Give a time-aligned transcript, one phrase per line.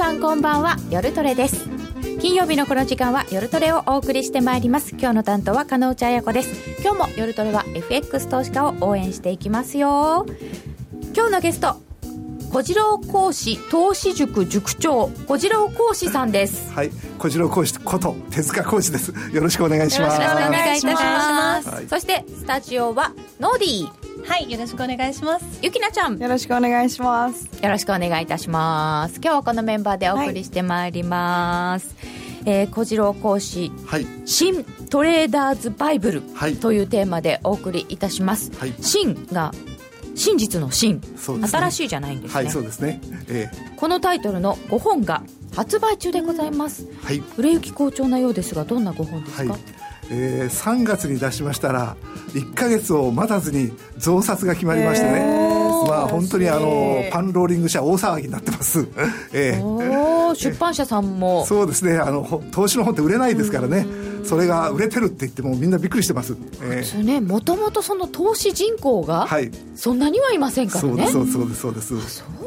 [0.00, 1.68] さんこんばんは夜トレです。
[2.22, 4.92] 金曜日のこの時間は夜トレをお送りしてまいります。
[4.92, 6.80] 今日の担当は加納内彩子です。
[6.80, 10.24] 今日も夜トレは FX 投資家を応援していきますよ。
[11.14, 11.82] 今日のゲスト
[12.50, 16.72] 小次郎講師投資塾塾長小次郎講師さんです。
[16.72, 19.12] はい小次郎講師こと手塚講師です。
[19.34, 20.18] よろしくお願いします。
[20.18, 25.60] よろしくお願いいたします、はい、そしてスタジオはノーディーはいよろしくお願いします。
[25.62, 26.18] ゆきなちゃん。
[26.18, 27.48] よろしくお願いします。
[27.62, 29.16] よろしくお願いいたします。
[29.16, 31.94] 今日はこのメンバーでお送りしてまいります、
[32.44, 32.60] はい。
[32.60, 36.22] えー、小次郎講師、はい、新トレーダーズバイブル
[36.60, 39.52] というテーマでお送りいたします、はい、新が
[40.14, 42.34] 真実の真、ね、新しいじゃないんですね。
[42.34, 45.22] はいそうですね、えー、このタイトルの5本が
[45.54, 49.60] 発売中でございます、はい、売れ行き好調なようですがどんな5本ですか、はい
[50.10, 51.96] えー、3月に出しましたら
[52.32, 55.20] 1か月を待たずに増刷が決まりましてね、
[55.88, 58.86] まあ本当にあのパンローリング社大騒ぎになってます、
[59.32, 61.46] えー、出版社さんも。
[61.46, 61.96] そうですね。
[61.98, 63.86] あの投資の本って売れないですからね、
[64.24, 69.28] それが売れてるって言ってもみんなびっくりしてます、えー、ねもともとその投資人口が
[69.74, 71.88] そんなにはいませんからね、そうですそうですそうです。
[71.88, 71.94] そ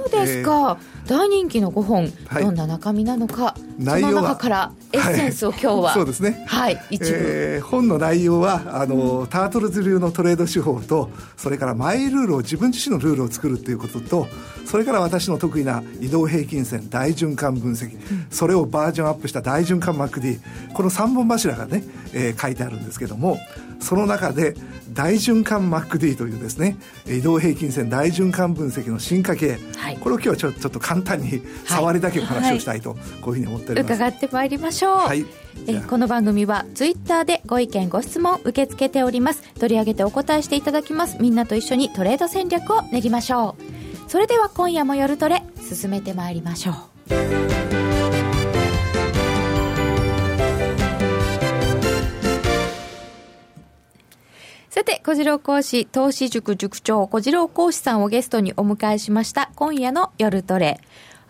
[0.06, 6.46] うですか、えー大人気の5本、はい、どんな中身なのかその中からエッセンスを今日は、はい、そうですね。
[6.48, 14.28] はい一部、えー、本の内容はあの、うん、タートルズ流のトレード手法とそれからマイルールを自分自身のルールを作るっていうことと
[14.66, 20.40] それから私の得意な移動平均線大循環分析、うん、それをバージョンアップした大循環マック D
[20.74, 23.40] この3本柱がね、えー、書いてあるんですけども
[23.80, 24.56] その中で
[24.92, 33.94] 大循環 MacD というですね移動平均線大循環分析の進化系、はい、これを今日はちょちょっと簡単に触りだけお話をしたいと、はい、こういうふうに思っております。
[33.96, 35.26] 伺ってまいりましょう、はい、
[35.68, 39.44] えこの番組はツイッターでご意見ご質問受け付けております。
[39.60, 41.18] 取り上げてお答えしていただきます。
[41.20, 43.84] みんなと一緒にトレード戦略を練りましょう。
[44.14, 47.73] それでは今夜も夜トレ進めてまいりましょう
[54.74, 60.80] さて、小次郎講師、投資塾塾長、小次郎講師さんをゲストにお迎えしました、今夜の夜トレ。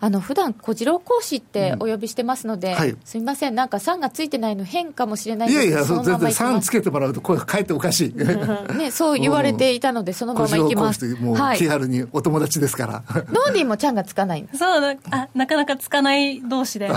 [0.04, 11.06] あの普段小次郎講師ってお呼びしてますので、うんはい、すみません、なんか3がついてないの変かもしれないいやいや、全然3つけてもらうと、声がかえっておかしい、ね、そう言われていたので、そのままいきます。
[11.14, 13.02] もう気軽にお友達ですから。
[13.32, 16.94] ノーディーもちゃんがつかないそうなあ、なかなかつかない同士で、 よ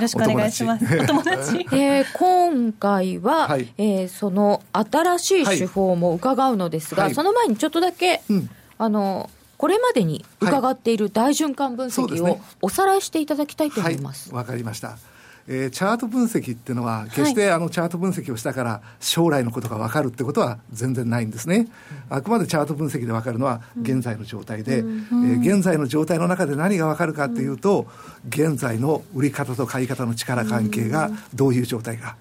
[0.00, 0.84] ろしくお願いします。
[0.84, 1.66] お友達。
[1.74, 9.30] えー、今回は、はい、えー、その新しい手法も伺うのですが、はい、その前にちょっとだけ、うん、あの、
[9.64, 14.30] これまでに伺っている大循環分析をおさらいしていただきたいと思います。
[14.30, 14.98] わ、はい、かりました。
[15.48, 21.68] えー、チャート分析っていうのは、決してあのチャート分析をしたから将来のことが分かるってことは全然ないんですね。
[22.10, 27.86] あくまでチャート分析で分かるのは現在の状態で、うん、えー、現在の状態の中で何が分かるかっていうと、
[28.28, 32.18] 現在の売り方と買い方の力関係がどういう状態か。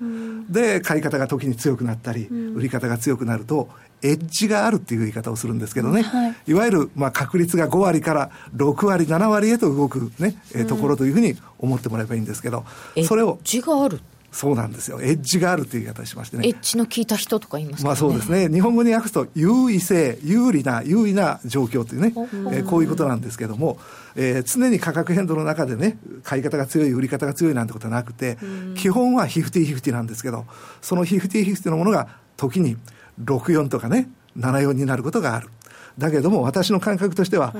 [0.50, 3.68] で、買い方が時に強くなったり、売り方が強くなると、
[4.04, 12.66] エッジがあるっていう言い方をするんですけどね、はい、いわゆるまあ確率が5割から6割、7割へと動くね、えところというふうに思ってもらえばいいんですけど、
[13.08, 13.40] それを。
[13.40, 14.02] エッジがある
[14.34, 15.00] そうなんですよ。
[15.00, 16.48] エッジがあるっていう言い方しましてね。
[16.48, 18.50] エッジの効いた人とか言いますか、ね、まあそうですね。
[18.50, 22.14] 日本語に訳すと、優位性、有利な、優位な状況というね、
[22.52, 23.78] えー、こういうことなんですけども、
[24.16, 28.40] えー、常に価格変動の中でね、買い方が強い、売り方が強いなんてことはなくて、
[28.76, 30.46] 基本はヒフティヒフティなんですけど、
[30.82, 32.78] そのヒフティヒフティのものが時に
[33.22, 35.50] 64とかね、74になることがある。
[35.98, 37.54] だけども私の感覚としては、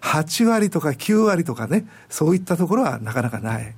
[0.00, 3.74] 8割とか9割とかね、そういったところはなかなかない。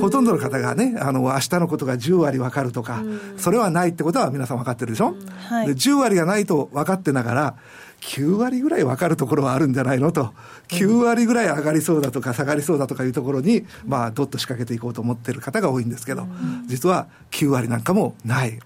[0.00, 3.02] ほとんどの方がね、あの、明日のことが10割分かるとか、
[3.38, 5.16] それはないってことは皆さん分かってるでしょ、
[5.48, 7.54] はい、で ?10 割がないと分かってながら、
[8.04, 10.12] 9割ぐらい分かるところはあるんじゃないの？
[10.12, 10.34] と、
[10.68, 16.26] 9割ぐらい上がりそうだとか下がりそうだとかいうところに、まあ、どっと仕掛けていこうと思ってる方が多いんですけど、
[16.66, 18.52] 実は9割なんかもない。
[18.52, 18.60] ね、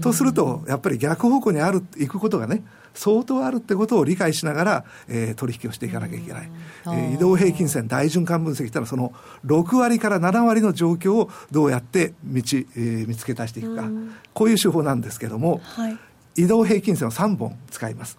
[0.00, 2.64] とすると、やっぱり逆方向にある、行くことがね、
[2.94, 6.50] 相当あるってことを理解しながら、えー、取引をしていかなきゃいけない。
[6.86, 9.12] えー、移動平均線大循環分析っていうのはその
[9.46, 13.84] 6割から7割の状況をどうやって道、えー、見つけ出していくか、
[14.34, 15.98] こういう手法なんですけども、はい、
[16.36, 18.18] 移動平均線を3本使います。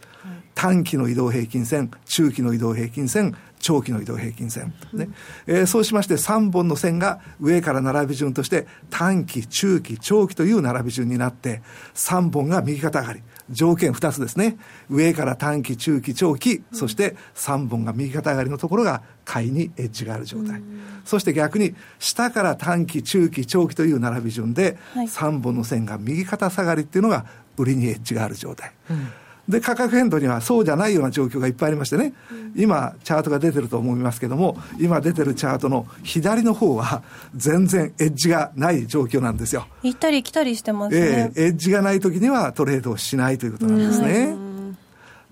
[0.59, 5.07] 短期の移動平均線、中期の移動平均線、長期の移動平均線、ね。
[5.47, 11.61] えー、そうしまして3本の線が上から並び順として短期、中期、長期という並び順になって
[11.93, 13.23] 3本が右肩上がり。
[13.49, 14.57] 条件2つですね。
[14.89, 20.61] 上から短期、中期、長期、そして3本が右肩上がりのところが買いにエッジがある状態、
[21.05, 29.07] そして逆に下から短期、中期、長期という並び順で3本の線が右肩下がりっていうのが売りにエッジがある状態、うん
[29.49, 32.13] で、価格変動にはそうじゃないような状況がいっぱいありましてね、
[32.55, 37.01] 今、チャートが出てると思いますけども、今出てるチャートの左の方は、
[37.35, 39.65] 全然エッジがない状況なんですよ。
[39.81, 41.31] 行ったり来たりしてますね。
[41.35, 44.48] えー、エッジがないときにはトレードをしないということなんですね。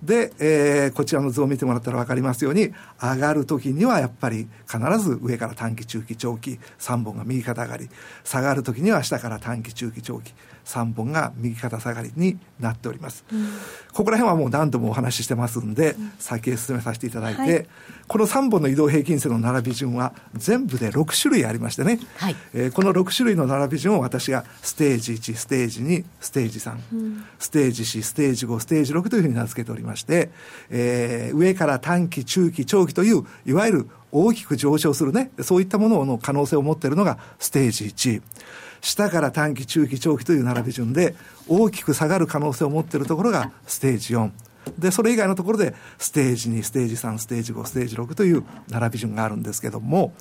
[0.07, 7.89] で、えー、こちらの図を見てもらったら分かりますように、上がるときにはやっぱり必ず上から短期、中期、長期3本が右肩上がり、
[8.23, 10.33] 下がるときには下から短期、中期、長期
[10.67, 13.47] 3本が右肩下がりになっております、うん、
[13.93, 17.67] ここら辺はもう何度もお話ししてますんで、うん、先へ進めさせていただいて、はい、
[18.07, 30.29] この3本の移動平均線の並び順は全部で6種類ありましてね、はい、えー、この6種類の並び順を私がステージ1ステージ2ステージ3、うん、ステージ4ステージ5ステージ6というふうに名付けておりまして、
[30.69, 38.21] えー、上から短期中期長期といういわゆる大きく上昇するねそういったものの可能性を持っているのがステージ1
[38.81, 41.15] 下から短期、中期、長期という並び順で、
[41.47, 44.31] 大きく下がる可能性を持っているところがステージ4。
[44.77, 50.13] で、それ以外のところで、ステージ2、ステージ3、ステージ5、ステージ6という並び順があるんですけども、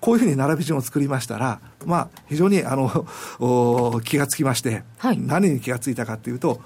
[0.00, 6.60] こういうふうに並び順を作りましたら、まあ、非常にあの気がつきまして、はい、何に気がついたかというと、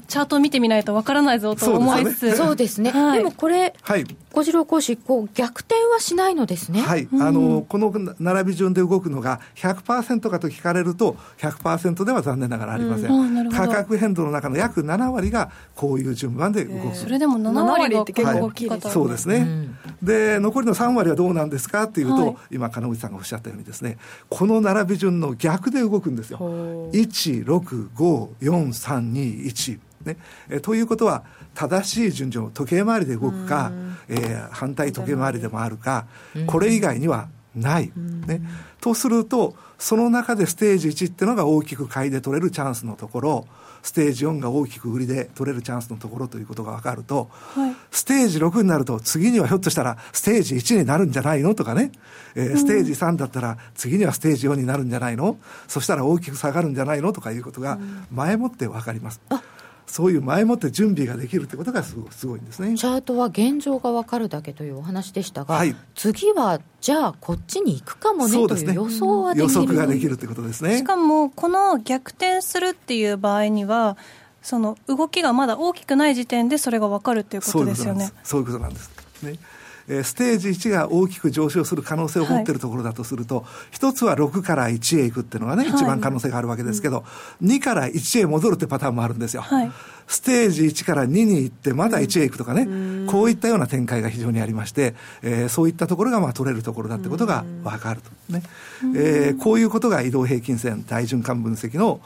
[0.07, 2.37] チャートを見てみないとわからないぞと思いつつ。
[2.37, 6.81] そうですね、はい、でもこれ、はい、小次郎講師こう逆転はしないのですね。
[6.81, 26.39] はい、あのこの並び順で動くのが100%かと聞かれると100%では残念ながらありません、うん、価格変動の中の約7割がこういう順番で動く、それでも7割って結構大きい方、はい、そうですね、うん、で残りの3割はどうなんですかっていうと、はい、今金口さんがおっしゃったようにですねこの並び順の逆で動くんですよ
[29.49, 30.17] 165431ね。
[30.49, 31.25] えということは
[31.55, 33.73] 正しい順序時計回りで動くか、
[34.09, 36.07] えー、反対時計回りでもあるか
[36.47, 38.41] これ以外にはない、ね、
[38.81, 43.47] とするとその中でステージ1っていうのが大きく買いで取れるチャンスのところ
[43.83, 51.93] ステージ4が大きく売りで取れるチャンスのところということが分かると、はい、ステージ6になると次にはひょっとしたらステージ1になるんじゃないのとかね、
[52.35, 55.39] えー、ステージ3だったら次にはステージ4になるんじゃないの？
[55.69, 57.13] そしたら大きく下がるんじゃないの？
[57.13, 57.79] とかいうことが
[58.11, 59.21] 前もって分かります。
[59.31, 59.39] うん
[59.89, 62.77] そういう前もって準備ができるってことがすごすごいんですね。
[62.77, 70.79] チャートは現状が分かるだけというお話でしたが、はい、次はじゃあこっちに行くかもねという予想はできる、予測ができるってことですね。
[70.79, 73.97] しかもこの逆転するっていう場合には
[74.43, 78.11] その動きがまだ大きくない時点でそれが分かるっていうことですよね。
[78.23, 78.91] そういうことなんです。
[79.23, 79.39] ね
[79.89, 83.43] えステージ1が大きく上昇する可能性を持っているところだとすると、は
[83.73, 87.05] い、1つは6から1へ行くっていうのがね、一番可能性があるわけですけど、
[87.41, 89.43] うん、2から1へ戻るってパターンもあるんですよ。
[89.43, 89.73] はい、
[90.07, 98.33] ステージ1から2に行って、まだ1へ行くとかね、うん、こういったような展開が非常にありまして、えー、そういったところがまあ取れるところだってことが分かると。
[98.33, 98.43] ね。
[98.95, 102.01] えー、こういうことが移動平均線、大循環分析の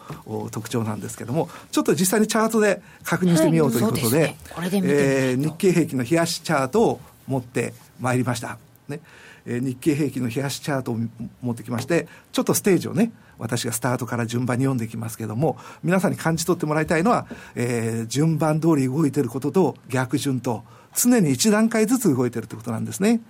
[0.51, 4.71] 特徴なんですけども、ちょっと実際にチャートで確認してみようということで、はい。
[4.71, 8.59] でね、えー、日経平均の冷やしチャートを持ってまいりました。
[8.89, 9.01] ね
[9.47, 10.99] えー、日経平均の冷やしチャートを
[11.41, 20.63] 持ってきましてちょっとステージをね私がスタートから順番に読んでいきますけども皆さんに感じ取ってもらいたいのは、えー、順番通り動いてることと逆順と
[20.95, 23.21] 常に1段階ずつ動いてるってことなんですね。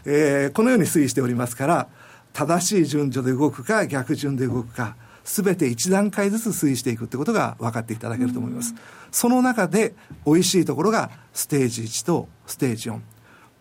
[0.06, 1.90] え、このように推移しておりますから、
[2.32, 4.96] 正しい順序で動くか、逆順で動くか、
[5.26, 8.74] 全て1段階ずつ推移していくってことが分かっていただけると思います。
[9.12, 9.96] その中で、
[10.26, 13.02] 美味しいところが、ステージ1とステージ4。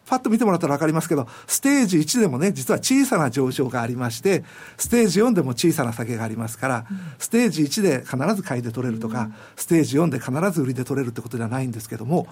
[0.09, 4.43] パッと見てもらったら分かりますけど、ステージ1でもね、実は小さな上昇がありまして、
[4.79, 12.27] ステージ4でも小さな下げがありますから、うん、ステージ1で必ず買いで取れるとか、うん、ステージ4で必ず売りで取れるってことではないんですけども、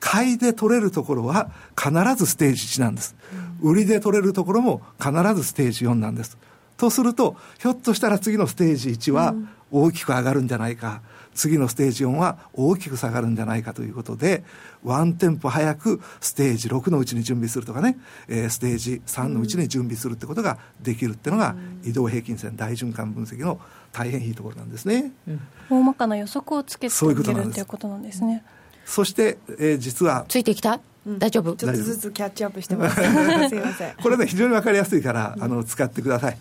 [0.00, 3.14] 買いで取れるところは必ずステージ1なんです。
[3.62, 6.36] うん、売りで取れるところも必ずステージ4なんです。
[6.76, 9.34] とすると、ひょっとしたら次のステージ1は
[9.70, 11.02] 大きく上がるんじゃないか。
[11.34, 14.44] 次のステージ4は大きく下がるんじゃないかということで、
[14.82, 23.60] ワンテンポ早くステージ6のうちに準備するとかね、えー、ステージ3のうちに準備するってことができるっていうのが、移動平均線大循環分析の
[23.92, 25.12] 大変いいところなんですね。
[25.28, 28.44] うん、大まかな予測をつけていけるっていうことなんですね。
[28.84, 30.80] そして、えー、実はついてきた？
[31.06, 31.54] 大丈夫？
[31.56, 32.96] ちょっとずつキャッチアップしてます。
[33.48, 33.94] すいません。
[34.02, 36.38] これね非常に分かりやすいからあの使ってください、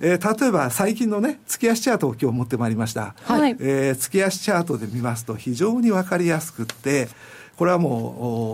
[0.00, 3.56] えー例えば最近のね月足チャートを今日持ってまいりました、はい。
[3.60, 7.08] えー月足チャートで見ますと非常に分かりやすくって
[7.58, 7.92] これはもう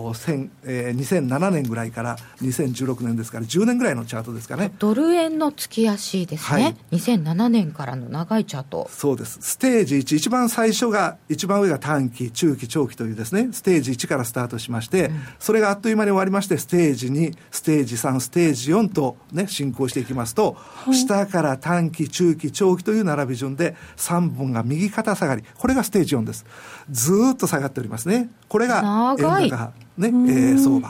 [0.09, 4.71] お1000えー2007年ぐらいから2016年ですから10年ぐらいのチャートですかね。
[4.79, 6.75] ドル円の月足ですね、はい。
[6.91, 8.89] 2007年からの長いチャート。
[8.91, 9.37] そうです。
[9.41, 20.57] ステージ1、一番最初が、一番上が短期、中期、長期というですね、ステージ1からスタートしまして、それがあっという間に終わりまして、ステージ2、ステージ3、ステージ4とね、進行していきますと、
[20.91, 25.43] 下から短期、中期、長期という並び順で、3本が右肩下がり。
[25.59, 26.43] これがステージ4です。
[26.91, 28.29] ずーっと下がっておりますね。
[28.47, 30.89] これが円高、ね、えー相場。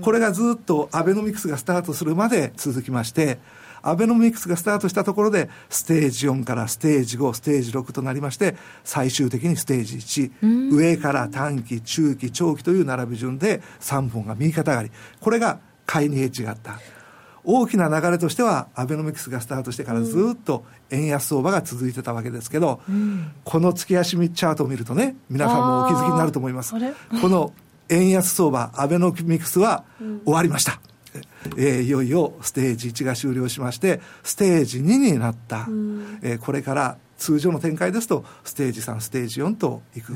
[0.00, 3.38] これがずっとアベノミクスがスタートするまで続きまして、
[3.82, 14.90] アベノミクスがスタートしたところで、ステージ4からステージ5、ステージ6となりまして、最終的にステージ1、上から短期、中期、長期という並び順で3本が右肩上がり。
[15.20, 16.78] これが買いにエッジがあった。
[17.44, 22.80] 大きな流れとしては、アベノミクスがスタートしてからずっと円安相場が続いてたわけですけど、
[23.44, 26.72] この月足チャートを見るとね、皆さんもお気づきになると思います。
[27.20, 27.52] この
[27.88, 29.84] 円安相場、アベノミクスは
[30.24, 30.80] 終わりました。
[31.58, 35.66] えーいよいよステージ1が終了しまして、ステージ2になった。
[36.22, 40.12] えーこれから通常の展開ですと、ステージ3、ステージ4といく。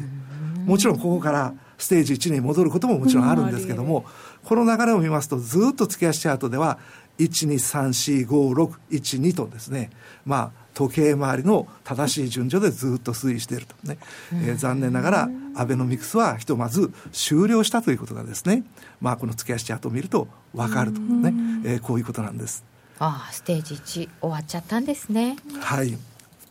[0.64, 4.04] もちろんここからステージ1に戻ることももちろんあるんですけども、
[4.44, 6.78] この流れを見ますと、ずっと月足チャートでは、
[7.18, 9.90] 1、2、3、4、5、6、1、2とですね、
[10.24, 13.96] まあ、時計回りの正しい順序でずっと推移しているとね、
[14.32, 18.64] えー残念ながらアベノミクスはひとまず終了したということがですね、
[19.00, 21.32] まあ、この月足チャートを見ると分かるとね、
[21.64, 22.64] えーこういうことなんです。
[22.98, 25.36] ああステージ1終わっちゃったんですね。
[25.60, 25.96] はい。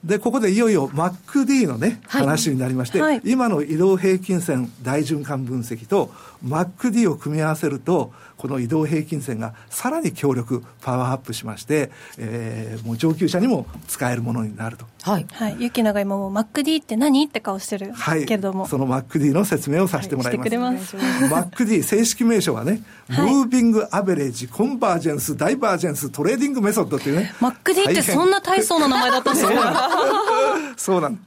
[0.04, 2.22] で、ここでいよいよ MacD のね、はい。
[2.22, 3.22] 話になりまして、はい。
[3.26, 6.14] 今の移動平均線大循環分析と
[6.46, 14.86] MacD を組み合わせると、この移動平均線がさらに強力、パワーアップしまして、えーもう上級者にも使えるものになると。
[15.04, 15.26] はい。
[15.32, 18.26] はい、ユキナが今もう MacD って何って顔してるはい。
[18.26, 20.44] けれども、その MacD の説明をさせてもらいます。
[20.44, 20.98] してくれます。
[20.98, 23.34] MacD 正式名称はね、はい。
[23.34, 27.34] ムービングアベレージ、コンバージェンス、ダイバージェンス、トレーディングメソッドっていうね。
[27.40, 29.90] MacD ってそんな大層な名前だったんですか？
[30.78, 31.20] そうなん。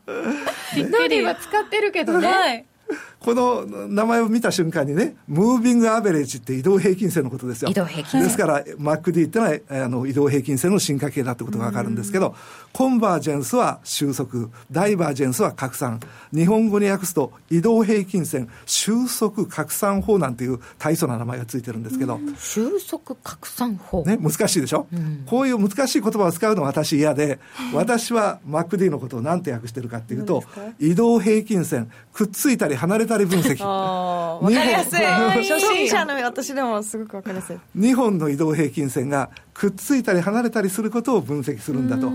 [0.77, 1.23] びっくり。
[1.25, 2.65] は使ってるけどね、はい
[3.21, 7.71] この名前を見た瞬間にね、ムービングアベレージって移動平均線のことですよ。
[7.71, 12.35] 移動平均線ですから、MacD ってのはあの移動平均線の進化系だってことがわかるんですけど、
[12.79, 15.99] コンバージェンスは収束、ダイバージェンスは拡散。
[16.33, 24.87] 日本語に訳すと、移動平均線収束拡散法なんていう大層な名前がついてるんですけど、収束拡散法、ね、難しいでしょ、
[25.27, 27.41] こういう難しい言葉を使うのは私嫌で、
[27.75, 30.45] 私は MacD のことを何て訳してるかっていうと、
[30.79, 33.61] 移動平均線、くっついたり離れたり分析。
[33.61, 35.01] わかりやすい。
[35.01, 37.57] 初心者の私でもすごくわかりやすい。
[37.77, 42.13] 2本の移動平均線がくっついたり離れたりすることを分析するんだと。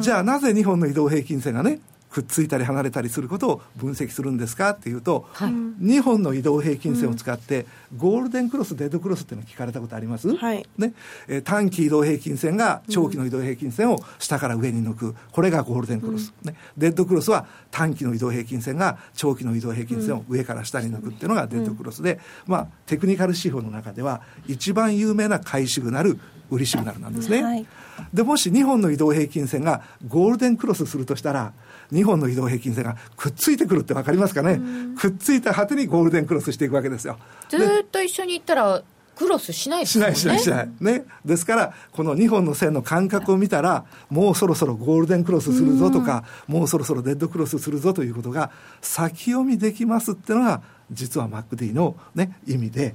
[0.00, 5.50] じゃあなぜ2本の移動平均線がね、くっついたり離れたりすることを分析するんですかっていうと、はい。
[5.50, 10.66] 2本の移動平均線を使って、ゴールデンクロス、デッドクロスっていうの聞かれたことあります、はい。
[10.78, 10.94] ね。
[11.28, 26.18] えー短期移動平均線が長期の移動平均線を下から上に抜く、これがゴールデンクロス、ね、デッドクロスは短期の移動平均線が長期の移動平均線を上から下に抜くっていうのがデッドクロスで、まあ、テクニカル指標の中では一番有名な買いシグナル
[26.50, 27.66] 売りシグナルなんですね、はい。
[28.12, 31.52] でもし2本の移動平均線がゴールデンクロスするとしたら
[31.92, 34.60] 2本の移動平均線がくっついてくるって分かりますかね、
[34.98, 37.18] くっついた果てにゴールデンクロスしていくわけですよ。
[37.48, 38.82] ずーっと一緒に行ったら
[39.16, 40.68] クロスしないですしないしないしない。
[40.78, 41.04] ね。
[41.24, 48.50] ですから、この2本の線の間隔を見たら、もうそろそろゴールデンクロスするぞとか、もうそろそろデッドクロスするぞということが、
[48.82, 50.60] 先読みできますっていうのが、
[50.90, 52.94] 実は MacD のね、意味で、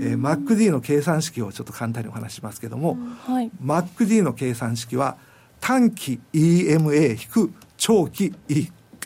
[0.00, 2.96] えー MacD の計算式をちょっと簡単にお話ししますけども、
[3.26, 3.50] はい。
[3.62, 5.16] MacD の計算式は、
[5.60, 8.34] 短期 EMA 引く長期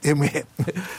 [0.05, 0.45] EMA。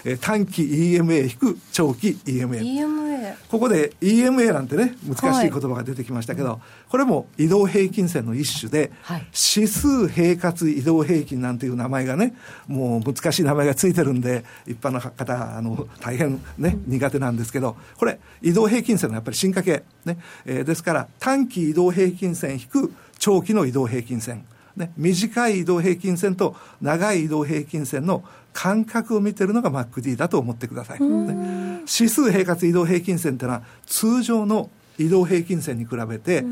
[0.05, 2.59] えー短期 EMA 引く長期 EMA。
[2.62, 12.35] EMA ここで EMA なんてね、難しい言葉が出てきましたけど、これも移動平均線の一種で、はい指数平滑移動平均なんていう名前がね、
[12.67, 19.83] もう難しい名前がついてるんで、一般の方、あの、大変ね、苦手なんですけど、これ、移動平均線のやっぱり進化系。
[20.05, 20.17] ね。
[20.45, 24.45] えーですから、短期移動平均線引く長期の移動平均線。
[24.75, 31.00] ね、短い移動平均線と長い移動平均線の間隔を見てるのが MacD だと思ってください。
[31.01, 31.81] ね。
[31.81, 36.45] 指数平滑移動平均線ってのは通常の移動平均線に比べて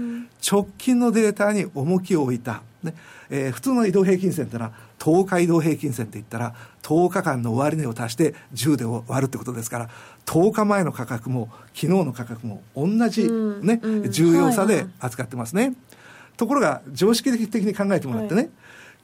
[0.45, 2.93] 直近のデータに重きを置いた、ね。
[3.29, 9.89] えー普通の移動平均線ってのは10日移動平均線って言ったら10日間の終値を足して10で割るってことですから
[10.25, 13.65] 10日前の価格も昨日の価格も同じ、うん。
[13.65, 13.79] ね。
[13.81, 14.11] うん。
[14.11, 15.73] 重要さで扱ってますね、
[16.35, 18.49] ところが常識的に考えてもらってね、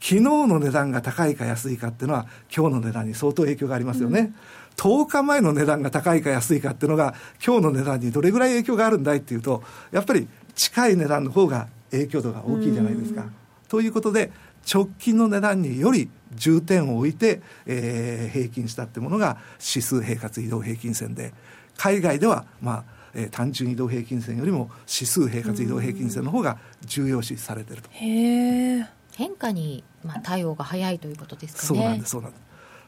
[0.01, 2.25] 昨日の値段が高いか安いかっていうのは
[2.55, 4.33] 今日の値段に相当影響がありますよね、
[4.77, 7.13] 10日前の値段が高いか安いかっていうのが
[7.45, 13.25] 今日の値段にどれぐらい影響があるんだいっていうとやっぱり近い値段の方が影響度が大きいじゃないですか。
[13.67, 14.31] ということで
[14.71, 21.33] 直近の値段により重点を置いて、えー平均したってものが指数平滑移動平均線で
[21.77, 31.67] 海外では、まあえー単純移動平均線よりも指数平滑移動平均線の方が重要視されていると、へえ変化に、まあ、対応が早いということですかね。
[31.67, 32.41] そうなんですそうなんです。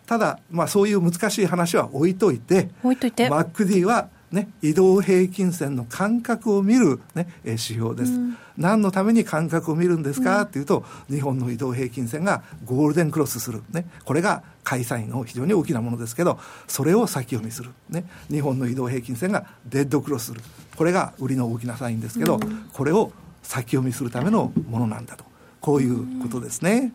[0.06, 3.30] ただ、まあ、そういう難しい話は置いといて置いといて。
[3.30, 8.14] MacD は、ね、移動平均線の間隔を見る、ね、えー指標です、
[8.58, 20.42] 何のために間隔を見るんですかっていうと日本の移動平均線がゴールデンクロスする、ね、これが開催の非常に大きなものですけどそれを先読みする、ね、日本の移動平均線がデッドクロスする。
[20.76, 22.40] これが売りの大きなサインですけど、
[22.74, 23.12] これを
[23.44, 25.26] 先読みするためのものなんだと。
[25.60, 26.92] こういうことですね。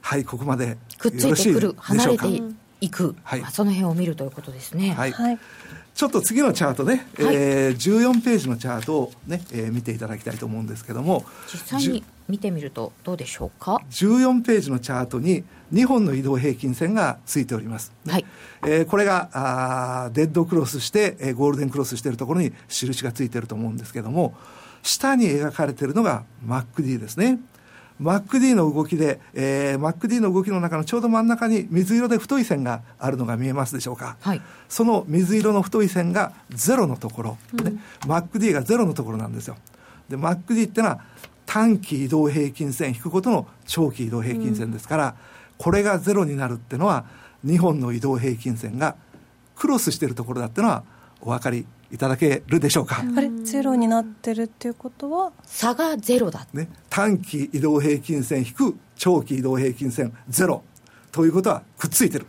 [0.00, 2.42] はいここまでくっついいてくる離れて
[2.80, 3.40] いく、はい。
[3.40, 5.12] まあその辺を見るということですね、はい。
[5.12, 5.38] はい。
[5.94, 7.34] ちょっと次のチャートね、はい。
[7.34, 11.24] えー14ページのチャートをね、えー見ていただきたいと思うんですけども。
[11.52, 18.12] 実際に見てみるとどうでしょうか？14ページのチャートに2本の移動平均線がついております、ね。
[18.12, 18.26] はい。
[18.66, 24.34] えーこれがあーデッドクロスして、えーゴールデンクロスしているところに印がついていると思うんですけども
[24.82, 27.40] 下に描かれているのが MacD ですね
[28.00, 34.42] MacD の動きで、えー、MacD の動きの中のちょうど真ん中に水色で太い線があるのが見えますでしょうか、はい。
[34.68, 39.56] その水色の太い線がゼロのところ、ね MacD がゼロのところなんですよ。
[40.08, 41.00] で MacD ってのは
[41.46, 45.16] 短期移動平均線引くことの長期移動平均線ですから、
[45.56, 47.04] これがゼロになるってのは
[47.44, 48.96] 2本の移動平均線が
[49.56, 50.84] クロスしているところだってのは
[51.20, 55.32] お分かりいただけるでしょうか、あれゼロになってるっていうことは？
[55.44, 56.46] 差がゼロだ。
[56.52, 60.62] ね、短期移動平均線引く長期移動平均線ゼロ。
[61.10, 62.26] ということはくっついてる。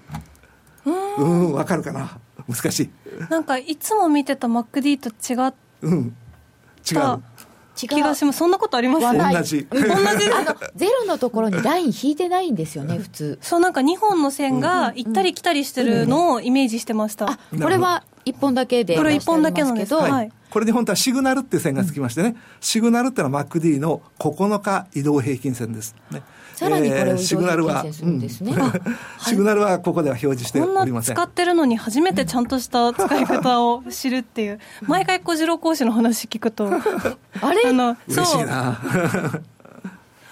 [0.86, 0.92] う
[1.26, 1.52] ん。
[1.52, 2.18] 分かるかな？
[2.48, 2.90] 難しい。
[3.30, 6.16] なんかいつも見てた MacD と違っうん。
[6.90, 7.18] 違たう。
[7.20, 7.22] 違
[7.88, 8.40] 気がします。
[8.40, 9.06] そんなことあります？
[9.06, 9.68] 同じ。
[9.72, 9.84] うん
[10.34, 13.40] あのゼロのところにライン引いてないんですよね普通。
[13.42, 19.64] そうなんか2本の線が行ったり来たりしてるのをイメージしてました、あこれは1本だけでこれ出してありますけど。
[19.64, 20.32] 一本だけなんですはい。
[20.50, 26.24] これに本当はシグナルっていう線がつきましてね、シグナルってのは MacD の9日移動平均線です、ね
[26.60, 28.22] さらにこれを移動シグナルはうん。
[28.22, 28.74] あ
[29.24, 31.16] シグナルはここでは表示しておりません。
[31.16, 34.60] 使ってるのに初めてちゃんとした使い方を知るっていう。
[34.82, 36.70] 毎回小次郎講師の話聞くと
[37.42, 37.70] あれ？
[37.70, 38.78] あの嬉しそいうな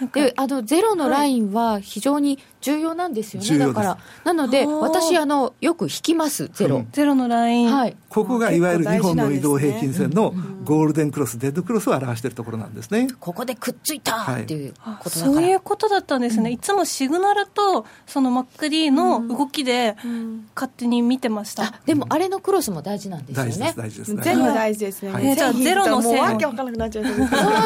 [0.14, 3.98] であのゼロのラインは非常に重要なんですよね、だから。
[4.24, 6.50] なので私あのよく引きます。
[6.54, 6.88] ゼロ、うん。
[6.92, 7.96] ゼロのライン、はい。
[8.10, 10.58] ここがいわゆる2本の移動平均線のうん。
[10.68, 13.08] ゴールデンクロス、デッドクロスを表しているところなんですね。
[13.22, 14.34] ここでくっついた。
[14.34, 19.96] っていうあことだから、そういうことだったんですね、いつもシグナルとその MacD の動きで
[20.56, 23.50] 勝手に見てました、あでもあれのクロスも大事なんですよね。
[23.50, 24.16] 大事です、大事です。
[24.16, 25.12] 全部大事ですね。
[25.14, 25.28] はい。
[25.28, 27.06] えーじゃあゼロの線もうわけわからなくなっちゃう。
[27.06, 27.18] そう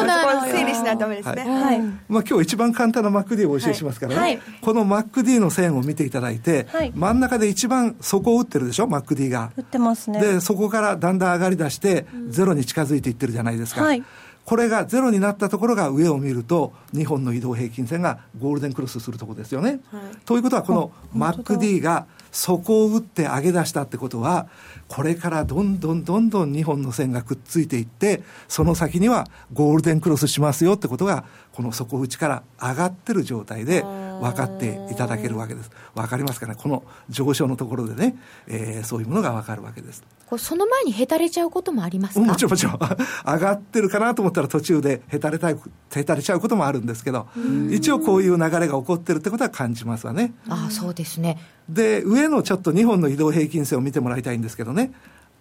[0.06, 0.52] なのよ。
[0.52, 1.42] 整理しないとダメですね。
[1.42, 1.80] はい。
[2.08, 4.40] まあ、今日一番簡単な MacD をお教えしますからね、はい。
[4.60, 6.92] この MacD の線を見ていただいて、はい。
[6.94, 9.52] 真ん中で一番底を打ってるでしょ？MacD が。
[9.56, 10.20] 打ってますね。
[10.20, 14.02] でそこからだんだん上がり出して、ゼロに近づいていってるじゃないですか、はい。
[14.44, 20.02] これがゼロになったところが上を見ると2本の移動平均線がゴールデンクロスするところですよね、はい。
[20.24, 24.48] ということはこの MacD が底を打って上げ出したってことは
[24.88, 33.84] これからどんどんどんどん2本の線がくっついていってその先にはゴールデンクロスしますよってことがこの底打ちから上がってる状態で
[34.22, 35.70] 分かっていただけるわけです。
[35.94, 36.54] 分かりますかね？
[36.56, 40.02] この上昇のところでね、えーそういうものが分かるわけです。
[40.26, 42.20] これその前にへたれちゃうこともありますか？
[42.24, 42.78] もちろんもちろん。
[43.26, 45.56] 上がってるかなと思ったら途中でへたれたい
[45.94, 47.26] へたれちゃうこともあるんですけど
[47.70, 50.32] 一応こういう流れが起こってるってことは感じますわね。
[50.48, 51.38] ああそうですね。
[51.68, 54.92] で上のちょっと2本の移動平均線を見てもらいたいんですけどね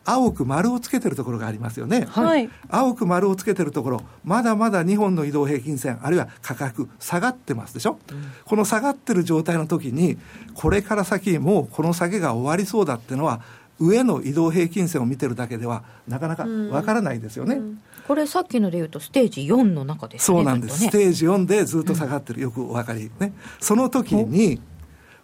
[0.03, 2.49] 青く丸をつけてるところがありますよね、はい。
[2.69, 7.99] 青く丸をつけてるところまだまだ2本の移動平均線あるいは価格下がってますでしょ、
[8.45, 10.17] この下がってる状態の時に
[10.55, 13.41] これから先もうこの下げが終わりそうだっていうのは
[13.79, 17.59] 上の移動平均線を見てるだけではなかなかわからないですよね、
[18.07, 20.37] これさっきので言うとステージ4の中ですね。
[20.37, 23.33] そうなんです、ねステージ4でずっと下がってる、よくお分かりね。
[23.59, 24.59] その時に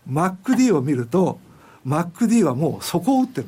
[0.10, 1.40] MacD を見ると
[1.86, 3.48] MacD はもう底を打ってる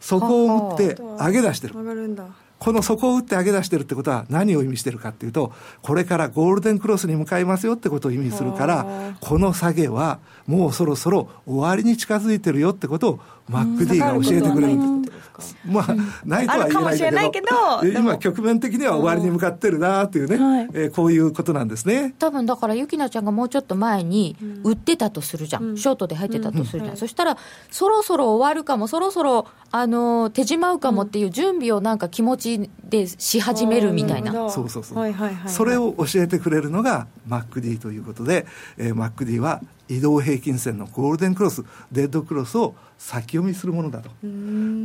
[0.00, 1.74] 底を打って上げ出してる。
[2.58, 14.98] この底を打って上げ出してるってことは何を意味してるかっていうとこれからゴールデンクロスに向かいますよってことを意味するからこの下げはもうそろそろ終わりに近づいてるよってことを MacD が教えてくれる。
[14.98, 15.56] んです。
[15.64, 17.46] まあ、ないとは言えないけど、
[17.80, 20.68] ないけど今局面的には終わりに向かってるなっていうね、はい。
[20.74, 22.14] えーこういうことなんですね。
[22.18, 27.36] 多分だから、ゆきなちゃんがもうちょっと前に売ってたとするじゃん、ショートで入ってたとするじゃん、そしたら、
[27.70, 34.32] そろそろ終わるかも、そろそろ、あのー手締まうかもっていう準備をなんか気持ちでし始めるみたいな。
[34.32, 34.98] なそうそうそう。
[34.98, 35.50] はいはいはい。
[35.50, 44.10] それを教えてくれるのが MacD ということで、えー、MacD は移動平均線のゴールデンクロス、デッドクロスを先読みするものだと。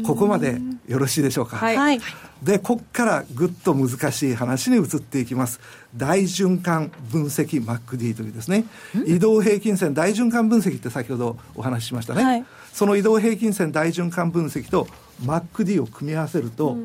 [0.06, 1.58] ここまでよろしいでしょうか？
[1.58, 2.00] はいはい。
[2.44, 5.60] で、こっからぐっと難しい話に移っていきます。
[5.96, 8.66] 大循環分析 MacD というですね、
[9.06, 12.24] 移動平均線大循環分析って先ほどお話ししましたね。
[12.24, 14.88] はいその移動平均線大循環分析と
[15.24, 16.76] MacD を組み合わせると、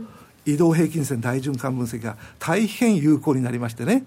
[0.44, 4.04] 移動平均線大循環分析が大変有効になりましてね、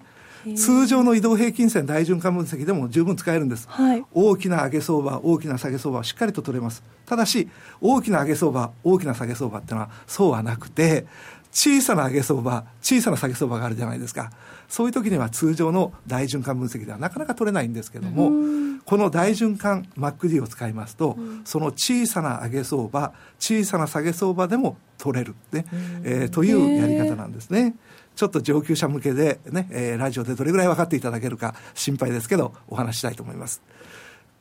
[0.56, 4.06] 通常の移動平均線大循環分析でも十分使えるんです、はい。
[4.14, 6.84] 大きな上げ相場大きな下げ相場はしっかりと取れます。
[7.06, 7.48] ただし
[7.80, 11.06] 大きな上げ相場大きな下げ相場っていうのはそうはなくて
[11.52, 14.32] 小さな上げ相場小さな下げ相場があるじゃないですか。
[14.70, 18.32] そういう時には通常の大循環分析ではなかなか取れないんですけども
[18.86, 25.66] この大循環 MacD を使いますと、その小さな上げ相場小さな下げ相場でも取れる、ね。
[26.04, 27.76] えーというやり方なんですね
[28.22, 33.64] ちょっと上級者向けでね、えーラジオでどれぐらい分かっていただけるか心配ですけどお話したいと思います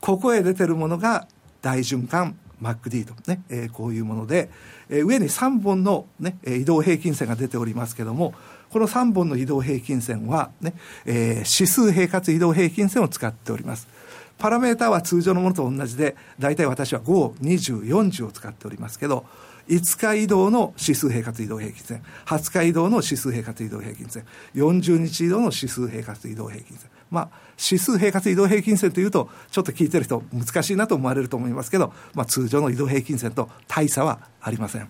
[0.00, 1.26] ここへ出てるものが
[1.62, 4.50] 大循環 MacD とね、えーこういうもので、
[4.90, 8.34] えー上に3本の、ね、移動平均線が出ておりますけども、
[8.68, 10.74] この3本の移動平均線は、ね
[11.06, 13.88] えー指数平滑移動平均線を使っております。
[14.36, 19.24] パラメータは通常のものと同じで、大体私は5、20、40を使っておりますけど、
[19.70, 26.90] 5日移動の指数平滑移動平均線、20日移動の指数平滑移動平均線、40日移動の指数平滑移動平均線。
[27.08, 34.88] まあ、指数平滑移動平均線というと、ちょっと聞いてる人難しいなと思われると思いますけど、まあ、通常の移動平均線と大差はありません。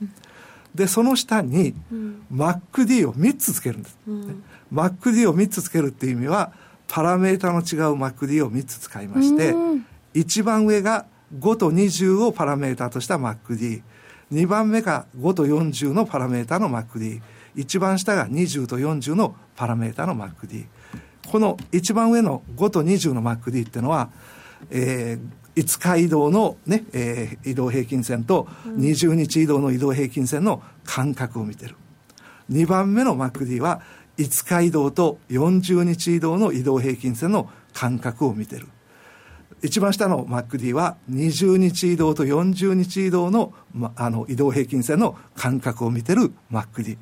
[0.75, 1.75] で、その下に、
[2.33, 3.99] MacD を3つつけるんです。
[4.73, 6.53] MacD を3つつけるっていう意味は、
[6.89, 9.55] パラメータの違う MacD を3つ使いまして、
[10.15, 11.05] 一番上が
[11.39, 13.83] 5と20をパラメータとした MacD。
[14.33, 17.21] 2番目が5と40のパラメータの MacD。
[17.57, 20.67] 一番下が20と40のパラメータの MacD。
[21.31, 24.11] この一番上の5と20の MacD っていうのは、
[24.71, 31.77] えー、5日移動のね、えー移動平均線と20日移動の移動平均線の間隔を見てる。
[32.51, 33.81] 2番目の MacD は
[34.17, 38.69] 5日移動と40日移動の移動平均線の間隔を見てる。
[39.63, 46.97] 一番下の MacD は20日移動と40日移動の,、ま、あの移動平均線の間隔を見てる MacD、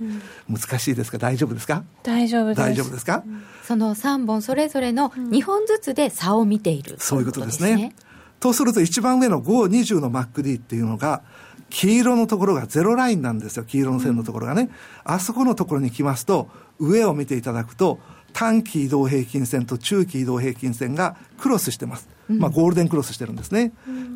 [0.49, 1.19] 難しいですか？
[1.19, 1.85] 大丈夫ですか？
[2.03, 2.59] 大丈夫です。
[2.59, 3.23] 大丈夫ですか、
[3.63, 7.95] その3本それぞれの2本ずつで差を見ている、そういうことですね。
[8.41, 11.23] とすると一番上の520の MacD っていうのが
[11.71, 13.65] 黄色のところがゼロラインなんですよ。
[13.65, 14.71] 黄色の線のところがね、
[15.05, 17.99] あそこのところに来ますと上を見ていただくと
[18.33, 23.73] 短期移動平均線と中期移動平均線がクロスしてます、まあ、ゴールデンクロスしてるんですね、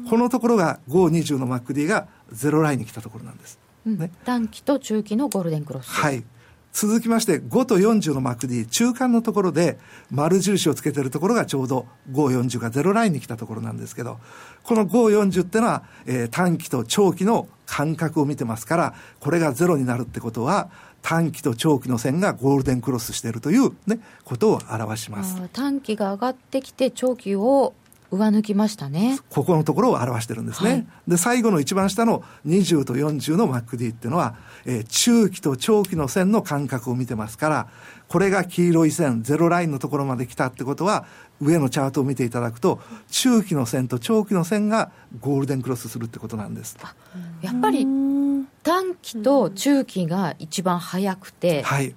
[0.09, 3.98] このところが520の MacD がゼロラインに来たところなんです、うん。
[3.98, 4.11] ね。
[4.25, 6.25] 短期と中期のゴールデンクロス、はい。
[6.72, 9.79] 続きまして、5と40の MacD、中間のところで
[10.11, 14.18] 丸印をつけてるところがちょうど540がゼロラインに来たところなんですけど、
[14.62, 20.70] この540ってのは、えー短期と長期の間隔を見てますから、これがゼロになるってことは、
[21.03, 25.37] 短期と長期の線がゴールデンクロスしているというね、ことを表します。
[25.53, 27.75] 短期が上がってきて長期を
[28.12, 30.70] 上抜きましたねここのところを表してるんですね。
[30.70, 37.68] はいで、最後の一番下の20と40の MacD っていうのは、えー中期と長期の線の間隔を見てますから、
[38.09, 41.07] これが黄色い線、ゼロラインのところまで来たってことは、
[41.40, 46.77] 上のチャートを見ていただくと、中期の線と長期の線がゴールデンクロスするってことなんです。
[47.40, 47.87] やっぱり
[48.62, 51.94] 短期と中期が一番早くて、はい。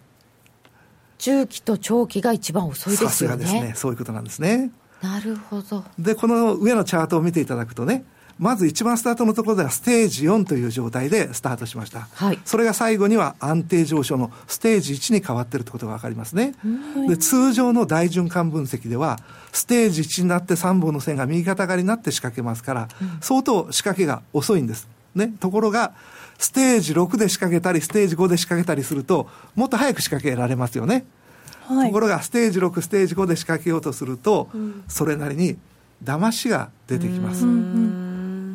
[1.17, 3.73] 中期と長期が一番遅いでさすよねすがですね。
[3.75, 4.71] そういうことなんですね。
[5.01, 8.05] なるほどで、この上のチャートを見ていただくとね、
[8.37, 12.09] まず一番スタートのところではステージ4という状態でスタートしました。
[12.13, 16.53] はいそれが最後には安定上昇のステージ1に変わっているということがわかりますね。
[17.07, 19.19] で、通常の大循環分析では、
[19.53, 22.87] ステージ1になって3本の線が右肩上がりになって仕掛けますから、
[23.21, 24.87] 相当仕掛けが遅いんです。
[25.15, 25.33] ね。
[25.39, 25.93] ところが、
[26.37, 31.05] ステージ6で仕掛けたり、ステージ5で仕掛けたりすると、もっと早く仕掛けられますよね。
[31.67, 31.87] はい。
[31.87, 34.49] ところがステージ6ステージ5で仕掛けようとすると、
[34.87, 35.57] それなりに
[36.03, 37.45] 騙しが出てきます、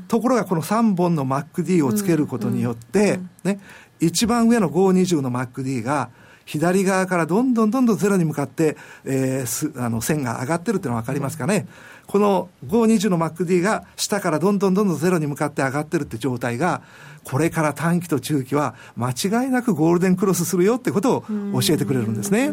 [0.08, 3.60] ところがこの3本の MacD をつけることによって、ね、
[4.00, 6.10] 一番上の520の MacD が
[6.46, 11.66] 左側からどんどんどんどんゼロに向かって、えーすあの線が上がってるっていうのは分かりますかね、
[12.06, 16.82] この520の MacD が下からどんどんどんどんゼロに向かって上がってるって状態が、
[17.22, 21.22] これから短期と中期は間違いなくゴールデンクロスするよってことを
[21.62, 22.52] 教えてくれるんですね。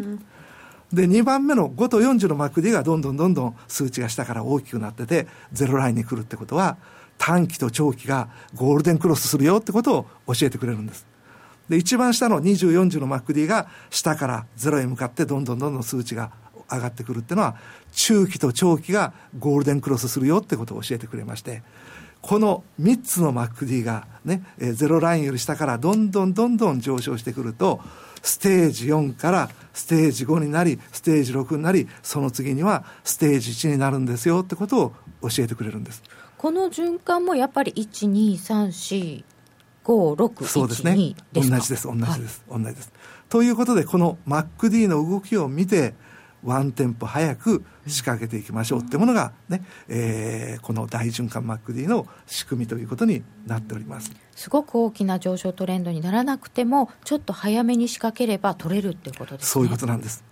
[0.93, 6.78] で、2番目の5と40の MacD がどんどんどんどん数値が下から大きくなってて、ゼロラインに来るってことは、
[7.17, 11.06] 短期と長期がゴールデンクロスするよってことを教えてくれるんです。
[11.67, 16.32] で、一番下の20、40の MacD が下からゼロへ向かってどんどんどんどん数値が
[16.71, 17.58] 上がってくるっていうのは、
[17.91, 21.63] 中期と長期がゴールデンクロスするよってことを教えてくれまして、
[22.21, 27.80] この3つの MacD がね、ゼロラインより下からどんどんどんどん上昇してくると、
[28.21, 36.03] ステージ4からステージ5になり、ステージ6になり、その次にはステージ1になるんですよってことを教えてくれるんです。
[36.38, 39.23] この循環もやっぱり1、2、3、4、
[39.86, 41.15] 5、6、そうですね。
[41.34, 42.91] 同じです、同じです、はい、同じです。
[43.30, 45.95] ということで、この MacD の動きを見て、
[46.43, 54.12] ワンテンポ早く仕掛けていきましょうってものがね、えー、この大循環 MacD の仕組みということになっております。
[54.36, 59.50] すごく大きな上昇トレンドにならなくてもちょっと早めに仕掛ければ取れるっていうことですね。
[59.50, 60.23] そういうことなんです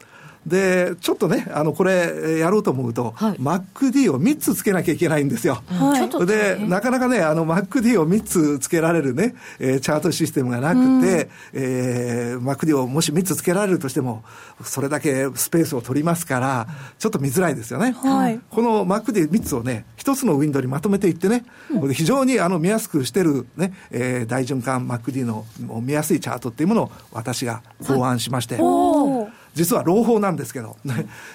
[0.45, 5.63] で、ちょっとね、あの、これ、やろうと思うと、はい、MacD を3つつけなきゃいけないんですよ。
[5.67, 14.23] はい、で、なかなかね、あの、MacD を3つつけられるね、えー、チャートシステムがなくて、うん、えー、MacD をもし3つつけられるとしても、
[14.63, 16.67] それだけスペースを取りますから、
[16.99, 17.95] ちょっと見づらいですよね。
[17.97, 25.45] はい、この MacD3 つをね、1つのウィンドウにまとめていってね、うん、非常にあの見やすくしてるね、えー、大循環 MacD の
[25.81, 29.24] 見やすいチャートっていうものを私が考案しまして、はい
[29.55, 30.77] 実は朗報なんですけど、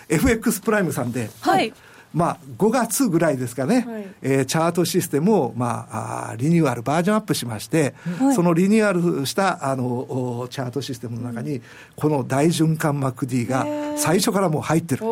[0.09, 1.73] FX プライムさんで、はい、
[2.13, 11.63] まあ、5月ぐらいですかね、はい、えー、チャートシステムを、まあ、あリニューアル、バージョンアップしまして、はい、そのリニューアルしたあのチャートシステムの中に、
[11.97, 15.03] この大循環 MacD が最初からもう入ってる。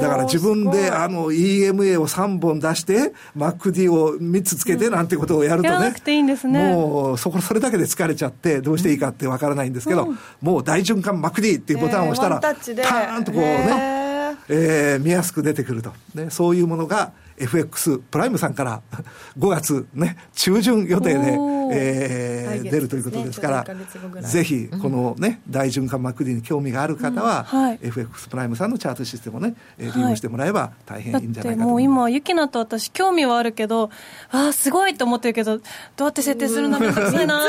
[0.00, 6.72] だから自分であの EMA を3本出して、MacD を3つつけてなんてことをやるとね、いいんですね。
[6.72, 18.82] もうそこそれだけで疲れちゃって、どうしていいかってわからないんですけど、うん、もう大循環 MacD っていうボタンを押したら、パーンとこうね、えー、見やすく出てくると、ね、そういうものが FX プライムさんから
[19.38, 21.38] 5月、ね、中旬予定で、
[21.72, 27.60] えー、出るということですから、ぜひ、このね、大循環マクディに興味がある方は、うん。
[27.60, 33.90] はい、FX プライムさんのチャートシステムをね、利用してもらえば大変いいんじゃないかともう今、ユキナと私、興味はあるけど、
[34.30, 35.62] ああ、すごいと思ってるけど、ど
[36.00, 37.40] うやって設定するのか難しいな。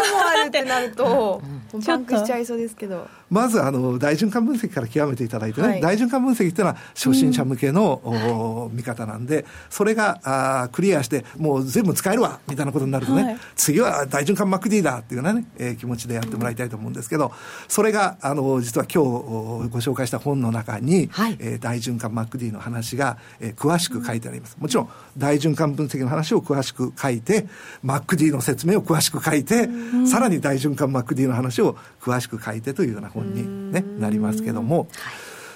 [0.47, 1.41] ってなる と、
[1.85, 3.07] パンクしちゃいそうですけど。
[3.29, 9.45] まずあの大循環分析から極めていただいてね、はい、大循環分析っていうのは初心者向けの、うん、見方なんで、
[9.77, 17.31] それがあクリアして、もう全部使えるわみたいなことになるとね、はい、次は大循環 MacD だっていうようなね、えー、気持ちでやってもらいたいと思うんですけど、
[17.67, 24.57] それがあの実は今日ご紹介した本の中に、はい、えー、大循環 MacD の話が、えー、詳しく書いてあります。
[24.59, 27.45] もちろん大循環分析の話を詳しく書いて、
[27.85, 29.69] MacD の説明を詳しく書いて、
[30.07, 34.87] さらに大循環 MacD の話を詳しく書いてというような本に、ね、なりますけども、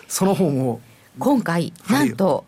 [0.08, 0.80] その本を
[1.20, 2.46] 今回、なんと、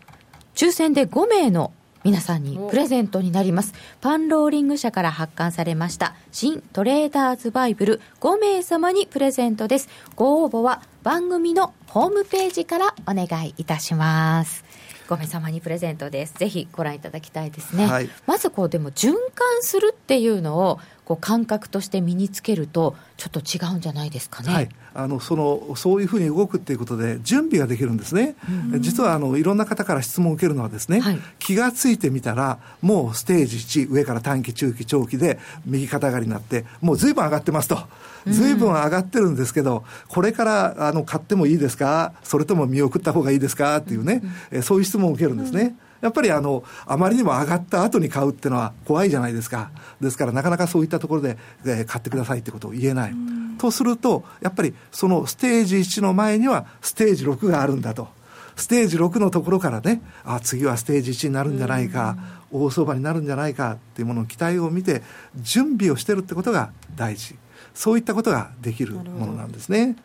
[0.54, 1.72] 抽選で5名の
[2.04, 3.72] 皆さんにプレゼントになります。
[4.02, 9.88] パンローリング社から発刊されました新トレーダーズバイブル5名様にプレゼントです。
[10.14, 14.64] ご応募は番組のホームページからお願いいたします。
[15.08, 16.34] 5名様にプレゼントです。
[16.34, 17.86] ぜひご覧いただきたいですね。
[17.86, 19.18] はい、まずこうでも循環
[19.60, 24.52] するっていうのをこう感覚として身につけるとちょっと違うんじゃないですかね。
[24.52, 28.36] はい、あのそのそういうふうに動くっていうことで準備ができるんですね。
[28.78, 37.78] 実はあのいろんな方から質問を受けるのはですね、はい、気がついてみたらもうステージ1上から短期中期長期で右肩上がりになってもうずいぶん上がってますと。
[38.26, 43.76] ずいぶん上がってるんですけど、これからあの買ってもいいですか、それとも見送った方がいいですか？
[43.76, 45.76] っていうね、えそういう質問を受けるんですね。
[46.04, 49.70] やっぱりあの、あまりにも上がった後に買うっていうのは怖いじゃないですか。
[50.02, 53.14] ですからなかなかそういったところで、えー、買ってくださいってことを言えない。
[53.56, 58.08] とすると、やっぱりそのステージ1の前にはステージ6があるんだと。
[58.54, 62.18] ステージ6のところからね、あ、次はステージ1になるんじゃないか、
[62.52, 65.00] 大相場になるんじゃないかっていうものの期待を見て、
[65.36, 67.34] 準備をしてるってことが大事。
[67.74, 69.96] そういったことができるものなんですね。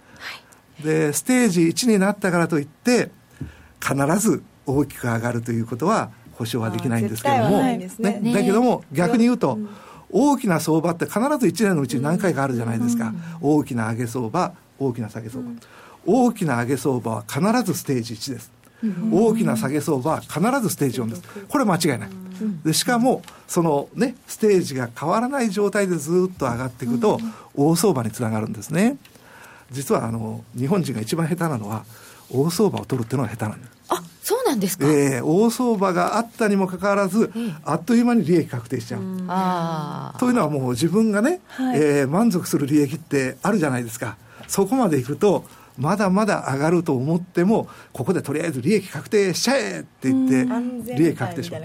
[0.82, 3.12] で、ステージ1になったからといって、
[3.82, 7.90] 必ず大きく上がるということは保証はできないんですけれども、ね。
[8.00, 9.60] ね、だけども逆に言うと、
[10.12, 15.52] 大きな相場って必ず1年のうちに何回かあるじゃないですか、大きな上げ相場大きな下げ相場、
[16.06, 18.52] 大きな上げ相場は必ずステージ1です、
[19.12, 21.22] 大きな下げ相場は必ずステージ4です。
[21.48, 22.10] これ間違いない、
[22.64, 27.20] でしかもそのねステージが変わらない状態でずっと上がっていくと、
[27.56, 28.98] 大相場につながるんですね。
[29.72, 31.84] 実はあの日本人が一番下手なのは
[32.32, 33.72] 大相場を取るっていうのが下手なんです。
[33.90, 34.02] あ
[34.50, 37.32] なんですか、えー、大相場があったにもかかわらず、
[37.64, 39.02] あっという間に利益確定しちゃう。
[39.28, 41.80] あというのはもう自分がね、はい。
[41.80, 44.18] えー満足する利益ってあるじゃないですか。
[44.48, 45.46] そこまでいくと、
[45.78, 51.62] まだまだ上がると思っても、ここでとりあえず利益確定しちゃえって言って、利益確定しまう。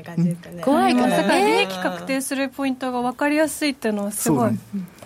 [0.63, 3.71] 怖いからだから利ね益確定するポイントが分かりやすい。
[3.71, 3.91] ってい。
[3.91, 4.53] うのはすごい。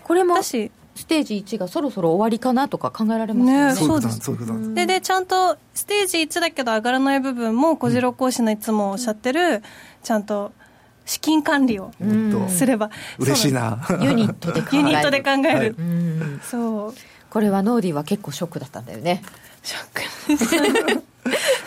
[0.03, 3.67] これも私ステージ1がそろそろ終わりかなとか考えられますよね。
[3.67, 3.75] ね。
[3.75, 4.19] そうです。
[4.19, 4.75] そうでです。
[4.75, 9.63] ででちゃんとステージ1だけど上がらない部分も小次郎講師のいつもおっしゃってる、
[10.03, 10.51] ちゃんと
[11.07, 11.93] 資金管理を
[12.49, 13.87] すれば、嬉しいな。
[14.01, 14.77] ユニットで考える。
[14.79, 15.69] ユニットで考える、はい。
[15.69, 16.41] うん。
[16.43, 16.95] そう。
[17.31, 19.23] これはノーディーは結構ショックだったんだよね。
[19.63, 21.03] ショック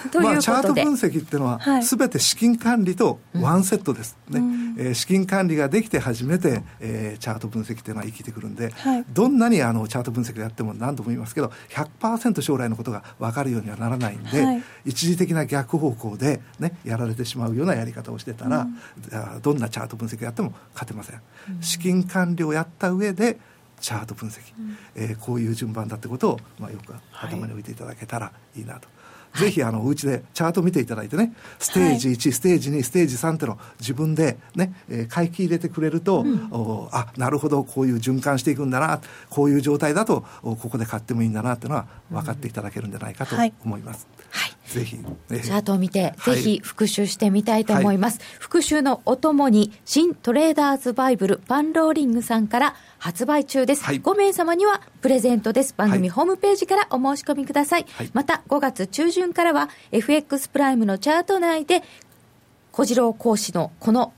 [0.22, 1.84] まあ、チャート分析っていうのは、はい。
[1.84, 4.42] すべて資金管理とワンセットです、ね。
[4.78, 9.06] えー資金管理ができて初めて、えーチャート分析っていうのは生きてくるんで、はい。
[9.14, 14.64] どんなにあのチャート分析でやっても何度も言いますけど、100%将来のことが分かるようにはならないんで、はい。
[14.86, 21.22] 一時的な逆方向で、ね、やられてしまうようなやり方をしてたら、あーどんなチャート分析やっても勝てません。
[21.62, 23.38] 資金管理をやった上で
[23.80, 24.42] チャート分析、
[24.96, 28.88] えーこういう順番だってことを、まあ、よく頭に置いていただけたらいいなと。
[29.36, 43.54] ぜひあのお家でチャート見ていただいてね、ステージ1、ステージ2、ステージ3ってのを自分でね、えー回帰入れてくれると、おあなるほど、こういう循環していくんだな、こういう状態だと、おここで買ってもいいんだなっていうのは分かっていただけるんじゃないかとはい。
[43.64, 44.08] 思います。
[44.18, 44.21] はい
[44.72, 48.20] ぜひ、ねチャートを見て、はいぜひ復習してみたいと思います。
[48.40, 53.84] 復習のお供に、新トレーダーズバイブルパンローリングさんから発売中です。
[53.84, 55.74] はい5名様にはプレゼントです。
[55.76, 57.86] 番組はいホームページからお申し込みください。
[57.92, 61.84] はいまた、5月中旬からは FX プライムのチャート内で、
[62.72, 64.14] 小次郎講師のこの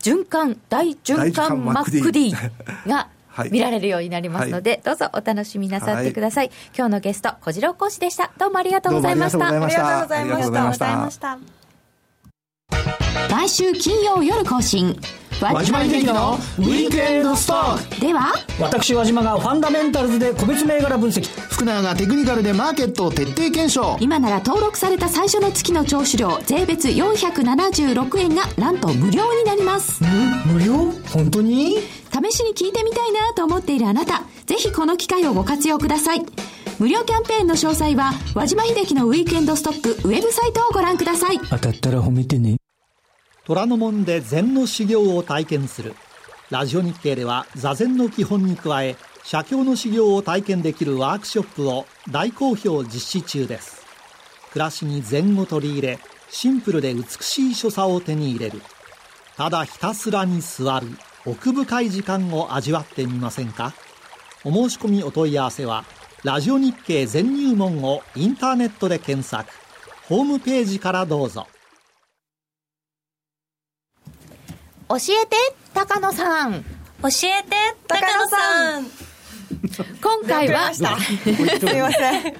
[0.00, 2.32] 循環、大循環マック D
[2.86, 3.13] がはい
[3.50, 6.50] 見られるようになりますので、どうぞお楽しみなさってください。
[6.76, 8.32] 今日のゲスト、小次郎講師でした。
[8.38, 9.38] どうもありがとうございました。
[9.50, 10.86] どうもありがとうございましたありがとうございました。
[10.86, 11.64] ありがとうございました
[13.28, 13.34] た。
[13.34, 14.98] 毎週金曜夜更新
[15.40, 18.00] 和島秀樹のウィークエンドストック。
[18.00, 18.32] では？
[18.60, 21.24] 私和島がファンダメンタルズで個別銘柄分析。
[21.50, 23.96] 福永がテクニカルでマーケットを徹底検証。
[24.00, 30.02] 今なら登録された最初の月の聴取料税別476円がなんと無料になります。
[30.46, 30.92] 無料？
[31.12, 31.78] 本当に？
[32.10, 36.24] 試しに聞いてみたいなと思っているあなたぜひこの機会をご活用ください。
[36.78, 41.38] 無料キャンペーンの詳細は和島秀樹のウィークエンドストックウェブサイトをご覧ください。
[41.50, 42.56] 当たったら褒めてね
[43.46, 45.94] 虎ノ門で禅の修行を体験する。
[46.48, 53.84] ラジオ日経では座禅の基本に加え写経の修行を体験できるワークショップを大好評実施中です。
[54.52, 55.98] 暮らしに禅を取り入れ
[56.30, 58.62] シンプルで美しい所作を手に入れる。
[59.36, 60.88] ただひたすらに座る
[61.26, 63.74] 奥深い時間を味わってみませんか？
[64.42, 65.84] お申し込みお問い合わせは
[66.22, 69.50] ラジオ日経全入門をインターネットで検索。
[70.08, 71.46] ホームページからどうぞ。
[74.88, 75.36] 教えて
[75.72, 76.62] 高野さん。
[77.02, 77.56] 教えて
[77.88, 78.86] 高野さん。
[80.02, 80.82] 今回は すい
[81.80, 82.34] ません。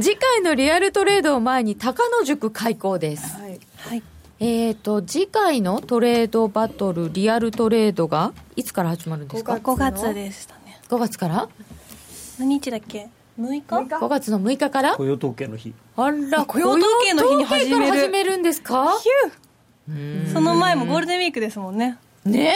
[0.00, 3.36] 次回のリアルトレードを前に高野塾開講です。
[3.36, 3.60] はい。
[3.76, 4.02] はい。
[4.40, 10.80] えー、と次回のトレードバトルリアルトレードがいつから始まるんですか？5月でしたね。
[10.88, 11.48] 5月から？
[12.38, 13.60] 何日だっけ？6日
[13.96, 14.96] ？5月の6日から？
[14.96, 15.72] 雇用統計の日。
[15.96, 17.76] あら雇用統計の日に始める。
[17.76, 18.92] 雇用統計から始めるんですか？
[20.32, 21.98] その前もゴールデンウィークですもんね。
[22.24, 22.54] ね。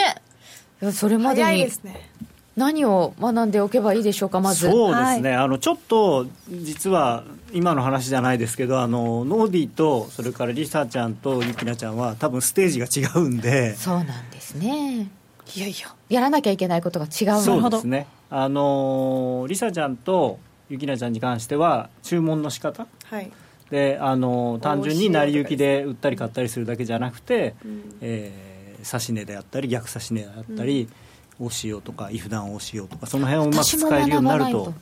[0.81, 2.09] えいやそれまで早いにですね。
[2.55, 4.69] 何を学んでおけばいいでしょうかまず。
[4.69, 7.23] そうですね、あのちょっと実は
[7.53, 13.75] 今の話じゃないですけどあのノーディーとそれからリサちゃんとユキナちゃんは多分ステージが違うんで。
[13.75, 15.07] そうなんですね。
[15.55, 15.93] いやいや。
[16.09, 17.67] やらなきゃいけないことが違うその。
[17.67, 18.07] うですね。
[18.31, 22.87] あのリサちゃんとユキナちゃんに関しては注文の仕方？
[23.05, 23.31] はい。
[23.69, 27.55] であの単純に成り行きで売ったり買ったりするだけじゃなくて、
[28.01, 28.47] えー
[28.85, 30.87] 指し値であったり逆指し値であったり、
[31.41, 34.73] 大潮とかイフダン大潮とかその辺をうまく使えるようになると。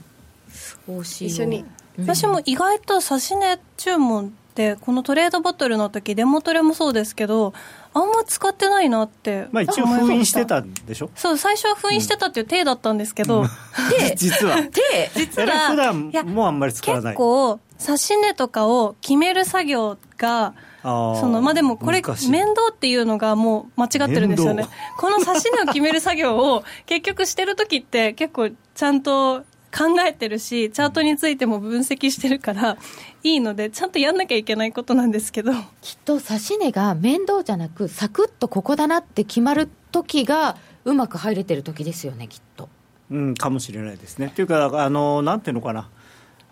[0.88, 1.66] おし一緒に。
[1.98, 7.54] 私も意外と指し値注文ってこのトレードバトルの時デモトレもそうですけど
[7.94, 11.10] あんま使ってないなってまあ一応封印してたんでしょ？
[11.16, 13.46] そう最初は封印してたっていう体だったんですけど、
[14.18, 14.58] 実は。
[14.64, 17.14] 手実あれ普は段いやもあんまり使わない。
[17.14, 20.54] 結構指し値とかを決める作業が
[20.84, 24.64] そのまあでもこれ面倒っていうのがもう間違ってるんですよね。
[24.64, 29.42] 面この指し値を決める作業を結局してる時って結構ちゃんと
[29.76, 32.78] 考えてるしチャートについても分析してるから
[33.24, 35.52] いいのでちゃんとやんなきゃいけないことなんですけど。
[35.82, 40.56] きっと指し値が面倒じゃなくサクッとここだなって決まる時が
[40.86, 42.70] うまく入れてる時ですよねきっと。
[43.12, 44.28] うん、かもしれないですね。
[44.28, 45.90] っていうか、あのなんていうのかな、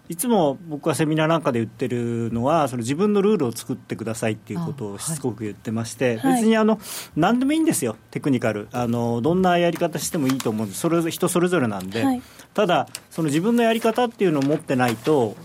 [0.10, 6.36] いつも僕はセミナーなんかで言ってるのはその自分のルールを作ってくださいっていうことをしつこく言ってまして、はい。
[6.36, 6.80] 別にあの
[7.16, 8.68] 何でもいいんですよテクニカル。
[8.74, 10.82] あのどんなやり方してもいいと思うんです。
[10.82, 12.22] それぞれ人それぞれなんで、はい。
[12.54, 15.38] ただその自分のやり方っていうのを持ってないと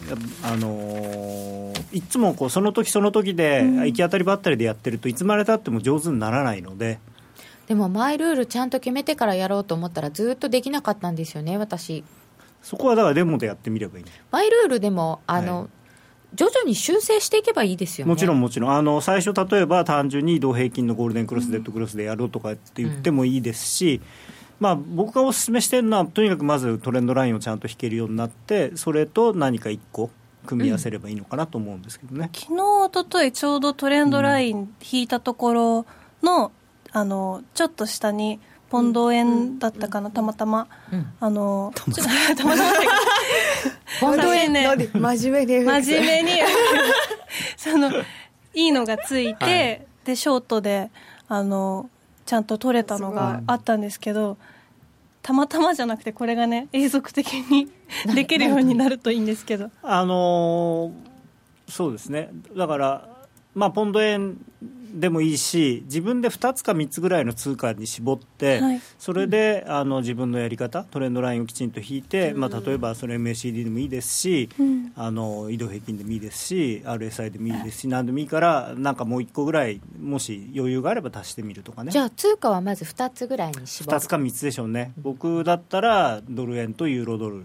[0.42, 6.98] あのーいつもこうその時その時で行き当たりばったりでやってるといつまでたっても上手にならないので。
[7.66, 12.02] でもマイルールちゃんと決めてからやろうと思ったらずっとできなかったんですよね私
[12.62, 15.68] そこはだからデモでやってみればいい、マイルールでもあの、はい。
[16.34, 18.10] 徐々に修正していけばいいですよね。
[18.10, 18.72] もちろんもちろん。
[18.72, 24.02] あの最初例えば単純に移動平均のゴールデンクロス、デッドクロスでやろうとかって言ってもいいですし、
[24.60, 30.10] まあ、僕がお勧めしてるのはとにかくまずトレンドラインをちゃんと引けるようになってそれと何か一個
[30.46, 35.86] 組み合わせればいいのかなと思うんですけどね、昨日一昨日ちょうどトレンドライン引いたところ
[36.22, 36.52] の,、
[36.90, 38.40] あのちょっと下に
[38.70, 40.68] ポンド円だったかな、たまたま、
[41.20, 42.72] あのちょっとたまたま
[44.00, 44.52] ポンド円。
[44.52, 46.40] ね真面目で真面目に。
[47.56, 47.90] その
[48.54, 50.90] いいのがついて、でショートで
[51.28, 51.88] あの
[52.26, 54.36] ちゃんと取れたのがあったんですけど
[55.22, 57.70] たまたまじゃなくてこれがね永続的に
[58.14, 59.70] できるようになるといいんですけど。
[59.82, 61.08] あのー
[61.68, 62.30] そうですね。
[62.56, 63.08] だから、
[63.54, 64.38] まあ、ポンド円
[64.92, 68.80] でもいいし自分で2つか3つぐらいの通貨に絞って、はい。
[68.98, 74.92] それであの自分のやり方トレンドラインをきちんと引いて、まあ、例えばそれ MACD でもいいですし、ん。
[74.96, 81.92] あの移動平均でもいいですし RSI でもいいですし何でもいいからなんかもう1個ぐらいもし余裕があれば足してみるとかね。
[81.92, 83.96] じゃあ通貨はまず2つぐらいに絞る。
[83.96, 84.92] 2つか3つでしょうね。
[84.98, 87.44] 僕だったらドル円とユーロドル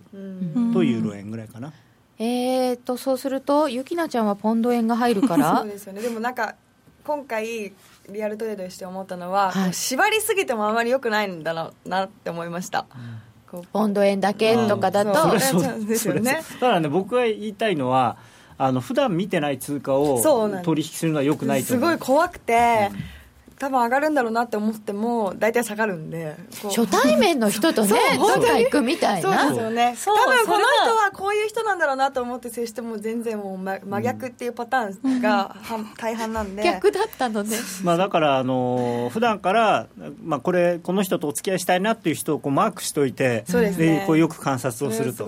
[0.74, 1.74] とユーロ円ぐらいかな、
[2.20, 6.02] えーとそうするとゆきなちゃんはポンド円が入るか そらうですよね。
[6.02, 6.56] でもなんか
[7.04, 7.74] 今回
[8.10, 9.74] リアルトレードして思ったのは、はい。
[9.74, 12.86] 縛りすぎてもあまり良くないんだろうなって思いました、
[13.50, 15.40] こうポンド円だけとかだと、うん。
[15.40, 16.42] そうですよね。
[16.60, 18.18] ただね僕が言いたいのは
[18.58, 20.22] あの普段見てない通貨を
[20.64, 22.92] 取引するのはよくないとすごい怖くて、
[23.60, 28.36] 多分上がるんだろうなって思っても大体下がるんで初対面の人とねそう。
[28.36, 29.96] どっか行くみたいそうでなすよね。
[29.98, 37.58] そう多分この人はこういう人なんだろうなと思って接しても全然もう真真逆っていうパターンがは大半なんで、逆だったのね。
[37.84, 39.88] まあ、だからあの普段から、
[40.24, 44.04] まあ、これこの人とお付き合いしたいなっていう人をこうマークしておいてそうですね。
[44.08, 45.26] こうよく観察をすると。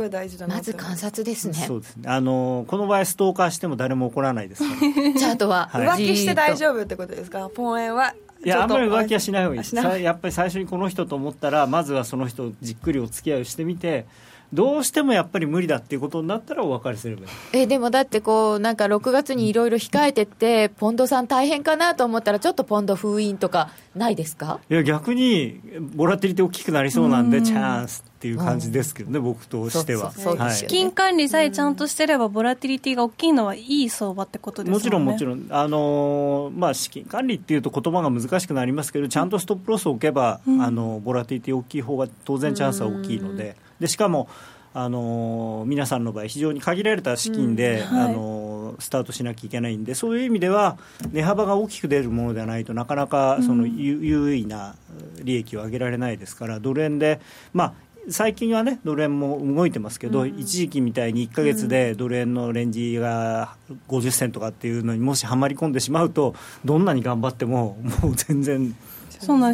[0.48, 1.54] まず観察ですね。
[1.68, 2.04] そうですね。
[2.10, 4.80] あのこの場合ストーカーしても誰も怒らないですから。
[5.20, 7.50] チャートははい 浮気して大夫丈夫ってことですか？
[7.50, 8.14] ポン円は
[8.46, 9.60] いやあんまり浮気はししない方がいい。
[9.62, 9.84] あしない。
[9.84, 14.06] さやっぱり最初にこの人と思ったらまずはその人をじっくりお付き合いをしてみて
[14.54, 17.28] どうしてもやっぱり無理だっていうことになったらお別れすればいい。
[17.54, 24.60] えでもだってこうなんか6月にいろいろ控えてってポンドさん大変かなと思ったらちょっとポンド封印とかないですか？
[24.70, 25.60] いや逆に
[25.96, 28.04] ボラティリティ大きくなりそうなんでチャンス。
[28.08, 30.12] っていう感じですけどね、僕としては。
[30.12, 30.68] はい。
[30.68, 34.74] 金管理さえちゃんとしてればボラティリティが大きいのはいい相場ってことですね。
[34.74, 44.30] もちろんもちろん、あのーまあ、資金管理っていうと言葉が難しくなりますけどちゃんとストップロスを置けば、あのボラティリティ大きい方が当然チャンスは大きいのででしかも、
[44.74, 48.02] あのー皆さんの場合非常に限られた資金で、はい。
[48.04, 50.78] あのースタートしなきゃいけないんでそういう意味では
[51.14, 54.76] 値幅が大きく出るものではないとなかなかその有有意な
[55.24, 57.22] 利益を上げられないですからドル円で、
[57.54, 57.74] まあ、
[58.10, 63.56] 最近はねドル円も動いてますけど、一時期みたいに1か月でドル円のレンジが
[63.88, 68.76] 50銭とかっていうのにもしはまり込んでしまうとどんなに頑張ってももう全然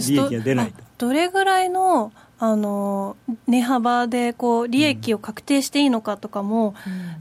[0.06, 6.74] 利益が出ないどれぐらいのあの値幅でこう利益を確定していいのかとかも、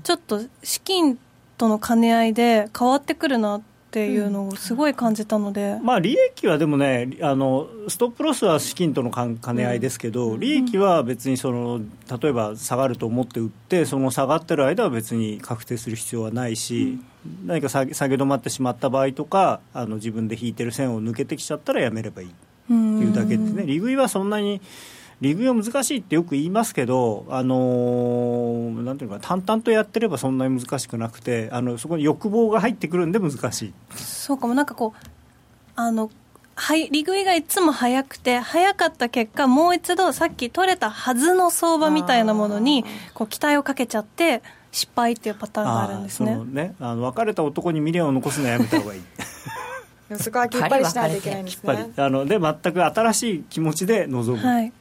[0.03, 1.19] ちょっと資金
[1.59, 11.81] との兼ね合いで変わってくるなっていうのをすごい感じたので、まあ、利益はでもねあのストップロスは資金との兼兼ね合いですけど、利益は別にその
[12.21, 17.01] 例えば下がると思って売ってその下がってる間は別に確定する必要はないし、
[17.45, 22.33] 何か下げ下げ止まってしまった場合とかあの自分で引いてる線を抜けてきちゃったらやめればいいっ
[22.67, 24.61] ていうだけですね、利食いはそんなに
[25.21, 33.75] 利食いは難しいってよく言いますけど、あのーなんていうのかな淡々とやってればそんなに難しくなくてあのそこに欲望が入ってくるんで難しい。
[33.95, 35.09] そうかもなんかこう
[35.77, 36.11] あの
[36.55, 44.43] はい利食いがいつも早くて早かった結果もう一度さっき取れたはずの相場みたいなものにこう期待をかけちゃって
[44.73, 46.33] 失敗っていうパターンがあるんですね。
[46.33, 46.75] あーそのね。
[46.81, 49.03] あの別れた男に未練を残すのはやめた方がいい。
[50.19, 51.89] そこはきっぱりしないといけないんですやっぱり。
[51.89, 54.73] ねあので全く新しい気持ちで臨む、はい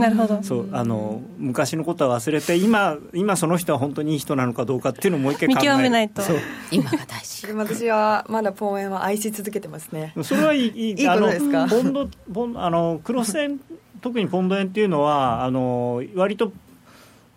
[0.00, 0.42] なるほど。
[0.42, 6.22] そうあの昔のことは忘れて今今その人は本当にいい人なのかどうかっていうのをもう一回考え見る極めないと。
[6.22, 6.36] そう。
[6.70, 7.46] 今が大事。
[7.48, 10.12] でも私はまだポン円は愛し続けてますね。
[10.22, 11.62] それはいいい いいことですか？
[11.62, 13.60] あのポンドポンあのクロス円
[14.00, 16.52] 特にポンド円っていうのはあの割と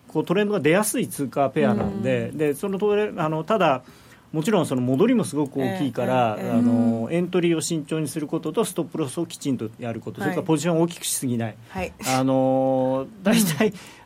[0.07, 3.81] こうトレンドが出やすい通貨ペアなんで,、でそのトレあのただ
[4.33, 11.93] もちろんその戻りもすごく大きいから、ええええあのエントリーを慎重にすることとストップロスをきちんとやること、それからポジションを大きくしすぎない、はい。
[12.07, 13.73] あの大体、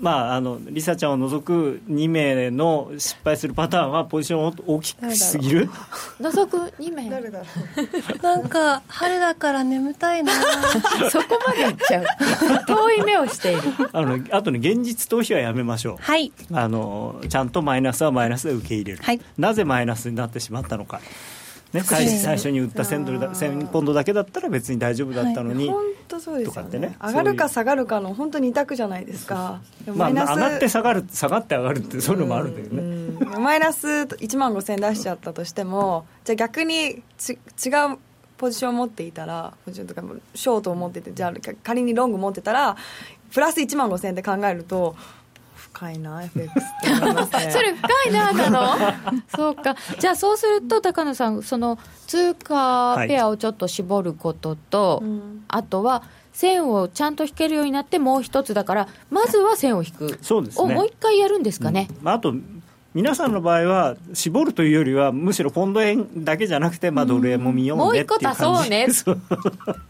[0.00, 5.70] まあ、あのリサちゃんを除く2名の失敗するパターンはポジションを大きくしすぎる？
[6.20, 7.10] 除く2名？
[7.10, 7.44] 誰だろ
[8.18, 8.22] う？
[8.22, 10.32] なんか春だから眠たいな。
[11.10, 12.06] そこまでいっちゃう。
[12.66, 13.62] 遠い目をしている。
[13.92, 15.96] あのあとね現実逃避はやめましょう。
[16.00, 16.32] はい。
[16.52, 19.20] あのちゃんとマイナスはマイナスで受け入れる、はい。
[19.36, 21.00] なぜマイナスになってしまったのか、
[21.72, 26.54] ね、最最初に売った1000ドルだ1000ポンドだけだったら別に大丈夫だったのに、本当そうですよね。
[26.54, 26.96] とかってね。
[27.00, 29.60] 上がるか下がるかの本当に二択じゃないですか。
[29.86, 33.42] まあ、上がって下がる下がって上がるってそういうのもあるんだけどね、うん。
[33.42, 37.98] マイナス1万5000出しちゃったとしてもじゃあ逆にち違う
[38.38, 40.02] ポジションを持っていたらポジションとか
[40.34, 42.76] ショートを持っててじゃあ仮にロング持ってたら
[43.32, 44.96] プラス1万5000って考えると
[45.78, 47.50] 深いな FX って思いますね。
[47.52, 48.76] それ深いななの。
[49.34, 49.76] そうか。
[49.98, 55.44] じゃあそうすると高野さんその通貨ペアをちょっと絞ることと、うん。
[55.46, 56.02] あとは
[56.32, 60.18] 線をちゃんと引けるようになってもう一つだからまずは線を引く。
[60.20, 60.64] そうですね。
[60.64, 62.34] をもう一回やるんですかね、まあ、あと
[62.98, 68.24] 皆さんの場合は絞るというよりはむしろポンド円だけじゃなくて、まあ、ドル円も見ようねっていう感じ。
[68.24, 68.92] もう一個足そうね。
[68.92, 69.20] そう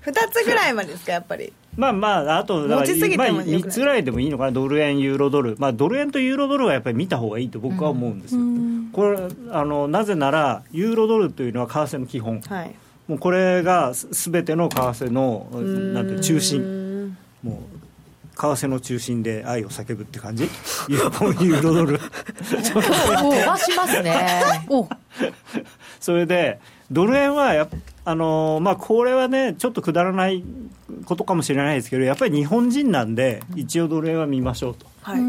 [0.05, 1.51] 2つぐらいまでですかやっぱり。
[1.75, 3.61] まあまああとだから持ちすぎてもまあ、よくない。
[3.63, 4.53] 3つぐらいでもいいのかな。
[4.53, 8.43] ドル円ユーロドル、まあ、ドル円とユーロドルはやっぱり見た方がいいと僕は思うんですよ、
[8.93, 9.19] これ
[9.53, 12.43] あのなぜならユーロドルというのは為替の基本。
[12.43, 12.75] はい。
[13.09, 15.49] もうこれがすすべての為替の
[15.95, 17.17] なんて中心。
[17.43, 17.78] もう
[18.39, 20.45] 為替の中心で愛を叫ぶって感じ？
[20.89, 22.75] ユーユーロドル飛
[23.47, 24.89] ばしますねお。
[25.99, 26.61] それで
[26.91, 27.69] ドル円はやっ
[28.05, 30.43] あのまあ、これはねちょっとくだらない
[31.05, 34.87] ことかもしれないですけどやっぱり日本人なんで一応ドル円は見ましょうと。
[35.03, 35.21] はい。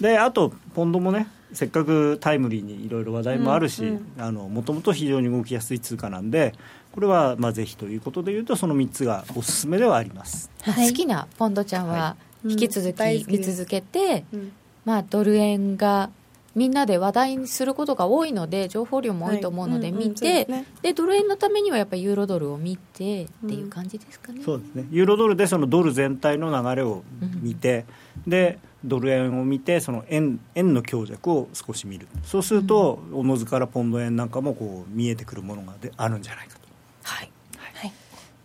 [0.00, 6.54] であとポンドもねせっかくタイムリーにいろいろ話題もあるしもともと非常に動きやすい通貨なんで
[6.92, 10.50] これはまあぜひということでいうとその3つがおすすめではあります。
[10.62, 10.90] はい。
[10.90, 14.52] 好きなポンドちゃんは引き続き見続けて、うん
[14.84, 16.10] まあ、ドル円が
[16.54, 19.92] みんなで話題にすることが多いので情報量も多いと思うのではい。
[19.92, 20.66] うんうんですね。
[20.82, 24.42] でドル円のためにはやっぱりユーロドルを見てっていう感じですかね。
[24.44, 24.86] そうですね。
[24.90, 27.02] ユーロドルでそのドル全体の流れを
[27.40, 27.86] 見て、
[28.26, 32.06] でドル円を見てその円円の強弱を少し見る。
[32.24, 36.61] そうすると、おのずからポンド円なんかもこう見えてくるものがであるんじゃないかと
[37.02, 37.30] はい。
[37.74, 37.92] はい。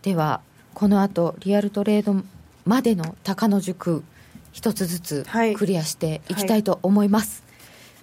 [0.02, 0.40] では
[0.74, 2.22] この後リアルトレード
[2.64, 4.04] までの高野塾
[4.52, 5.54] 一つずつはい。
[5.54, 7.42] クリアしていきたいと思います、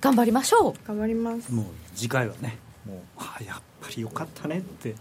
[0.02, 0.74] 頑張りましょう。
[0.88, 1.52] 頑張ります。
[1.52, 4.96] もう次回はねもうあやっぱりよかったねって。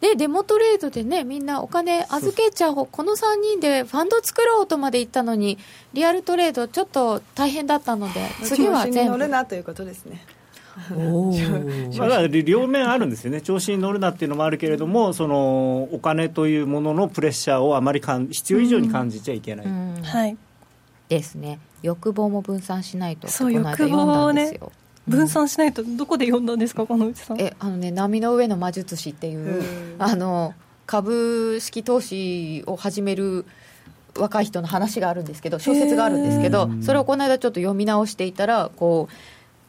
[0.00, 2.86] で デモトレードでねみんなお金預けちゃおう。
[2.90, 5.58] この3人でファンド作ろうとまで言ったのに
[5.92, 9.12] リアルトレードちょっと大変だったので次は全部。
[9.12, 10.24] 乗るなということですね
[11.98, 20.02] まあ、だから両面あるんですよね、調子に乗るなっていうのもあるけれども、そのお金というもののプレッシャーをあまりかん必要以上に感じちゃいけない、うん。
[20.02, 20.36] はい。
[21.08, 21.58] ですね。
[21.84, 24.72] 欲望も分散しないとそうこの間読んだんですよ、
[25.06, 27.40] 分散しないとどこで読んだんですかこのうちさん。
[27.40, 29.62] えあのね波の上の魔術師っていう
[29.98, 30.54] あの
[30.86, 33.44] 株式投資を始める
[34.16, 39.14] 若い人の話があるんですけど小説があるんですけどそれをこの間ちょっと読み直していたらこう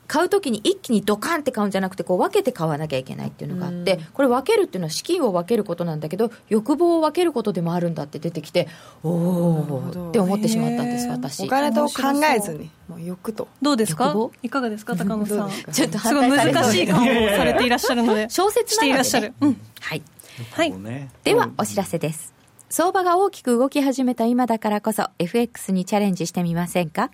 [0.08, 8.68] 買うときに一気にドカンって買うんじゃなくてこう分けて買わなきゃいけないっていうのがあってこれ分けるっていうのは資金を分けることなんだけど欲望を分けることでもあるんだって出てきて
[9.04, 11.44] おおって思ってしまったんです私。
[11.46, 12.04] お金と考
[12.36, 13.48] えずにもう欲と。
[13.62, 14.06] どうですか？
[14.06, 14.32] 欲望？
[14.44, 15.50] いかがですか高野さん？
[15.72, 18.30] ちょっとすごい難しい顔をされていらっしゃるので。
[18.30, 19.34] 小説なので、ね、していらっしゃる。
[19.42, 19.62] うん。
[19.82, 20.04] はい。
[20.52, 20.72] はい。
[20.72, 22.34] ねではお知らせです。
[22.70, 27.10] 相場が大きく動き始めた今だからこそ FX にチャレンジしてみませんか？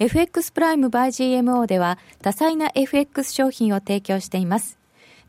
[0.00, 4.78] FX プライム by GMO では多彩な FX 商品を提供しています。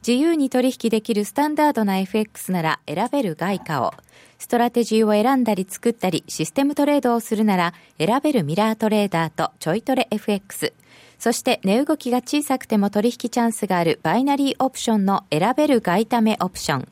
[0.08, 3.94] 自由に取引できるスタンダードな FX なら選べる外為を。
[4.38, 10.72] ストラテジーを選んだり作ったりシステムトレードをするなら選べるミラートレーダーとちょいトレ FX
[11.18, 16.88] そして値動きが小さくても取引チャンスがあるバイナリーオプションの選べる外為オプション。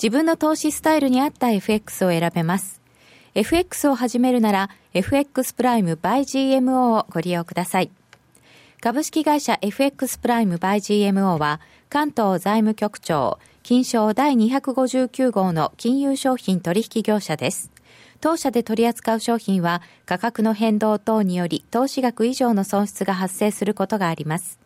[0.00, 2.85] 自分の投資スタイルに合った FX を選べます。
[3.36, 7.90] FX を始めるなら FX プライム by GMO をご利用ください。
[8.80, 11.60] 株式会社 FX プライム by GMO は
[11.90, 17.70] 関東財務局長金賞第259号の金融商品取引業者です。
[18.22, 24.58] 当社で取り扱う商品は価格の変動等により投資額以上の損失が発生することがあります。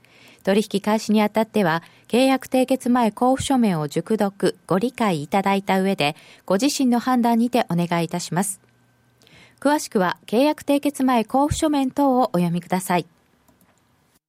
[0.43, 6.17] 取引開始にあたっては、契約締結前交付書面を熟読、ご理解いただいた上で、
[6.47, 8.61] ご自身の判断にてお願いいたします。
[9.61, 13.07] 詳しくは契約締結前交付書面等をお読みください。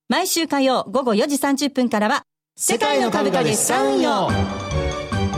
[0.09, 2.23] 毎週火曜午後4時30分からは、
[2.57, 4.29] 世界の株価で資産運用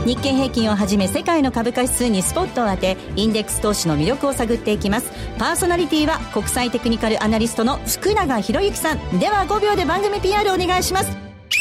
[0.04, 5.10] 日経平均をはじめ世界の株価指数にスポットを当てインデックス投資の魅力を探っていきます。
[5.38, 9.18] パーソナリティは国際テクニカルアナリストの福永博之さん。
[9.18, 11.10] では5秒で番組 PR お願いします。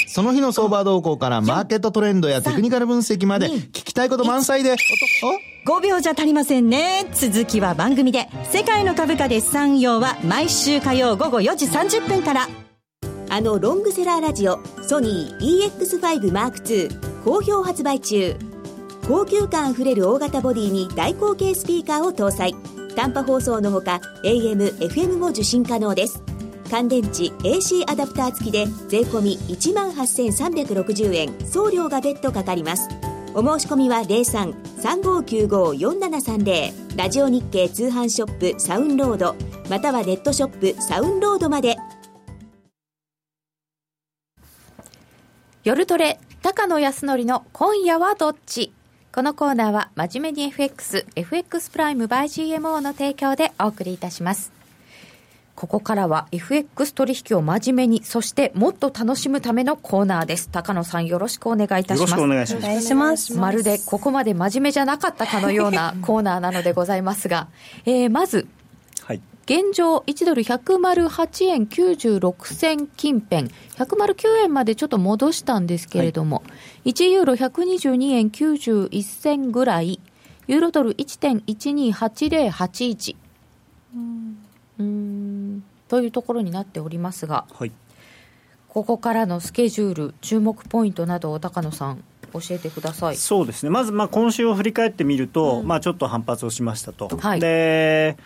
[0.07, 4.75] その日の相場動向からマーケットトレンドやテクニカル分析まで聞きたいこと満載で、
[5.65, 7.05] 5秒じゃ足りませんね。
[7.13, 8.27] 続きは番組で。
[8.51, 12.49] 世界の株価で資産運用は毎週火曜午後4時30分から。
[13.29, 18.35] あのロングセラーラジオソニー EX5M2 好評発売中。
[19.07, 22.53] 高級感あふれる大型ボディに大口径スピーカーを搭載。
[22.95, 26.21] 短波放送のほか AM、FM も受信可能です。
[26.69, 31.33] 乾電池 AC アダプター付きで税込1万8360円。
[31.47, 32.89] 送料が別途かかります。
[33.33, 39.37] お申し込みは03-3595-4730ラジオ日経通販ショップサウンロード。
[39.69, 41.77] またはネットショップサウンロードまで。
[45.63, 48.73] 夜トレ、高野康則の今夜はどっち？
[49.13, 54.51] このコーナーは真面目に FX、FX プライム by GMO の提供でお送りいたします。
[55.55, 60.49] ここからは FX 取引を真面目に、そしてもっと楽しむためのコーナーです。
[60.49, 62.11] 高野さんよろしくお願いいたします。
[62.11, 67.47] よろしくお願いしますお願いしますまるでここまで真面目じゃなかったかのようなコーナーなのでございますが、
[67.85, 68.47] えーまず、はい
[69.45, 73.49] 現状1ドル108円96銭近辺。
[73.75, 76.43] 109円までちょっと戻したんですけれども、
[76.85, 79.99] 1ユーロ122円91銭ぐらい。
[80.47, 83.15] ユーロドル1.128081
[84.79, 87.71] うーんというところになっておりますがはい。
[88.67, 93.15] ここからのスケジュール注目ポイントなどを高野さん教えてください。
[93.15, 93.69] そうですね。
[93.69, 97.39] まずまあ今週を振り返ってみると、まあ、ちょっと反発をしましたと、はい。
[97.39, 98.17] で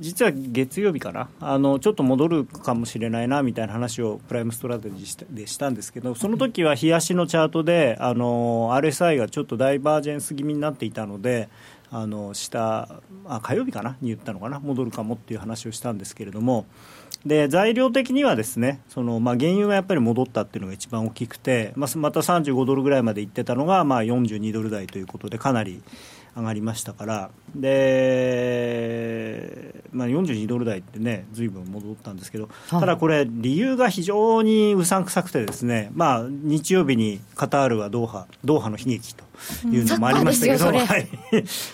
[0.00, 1.28] 実は月曜日かな。
[1.40, 11.50] あのちょっと戻るかもしれないなみたいな話をプライムストラテジーでしたんですけどその時は日足のチャートであの RSI がちょっとダイバージェンス気味になっていたので
[11.90, 12.88] あの下
[13.26, 13.98] あ火曜日かな？
[14.00, 14.58] に言ったのかな？
[14.58, 16.66] 戻るかもっていう話をしたんですけれども。
[17.26, 25.82] で材料的にはですねその、まあ、原油がやっぱり戻ったっていうのが一番大きくて、まあ、また35ドルぐらいまで行ってたのが、まあ、42ドル台ということでかなり
[26.36, 27.30] 上がりましたから。
[27.54, 28.90] で、
[29.92, 39.24] まあ、42ドル台ってねずいぶん戻ったんですけど、ただこれ理由が非常にうさんくさくてですね、まあ、日曜日にカタールはドーハドーハの悲劇と
[39.68, 41.08] いうのもありましたけど、うんはい。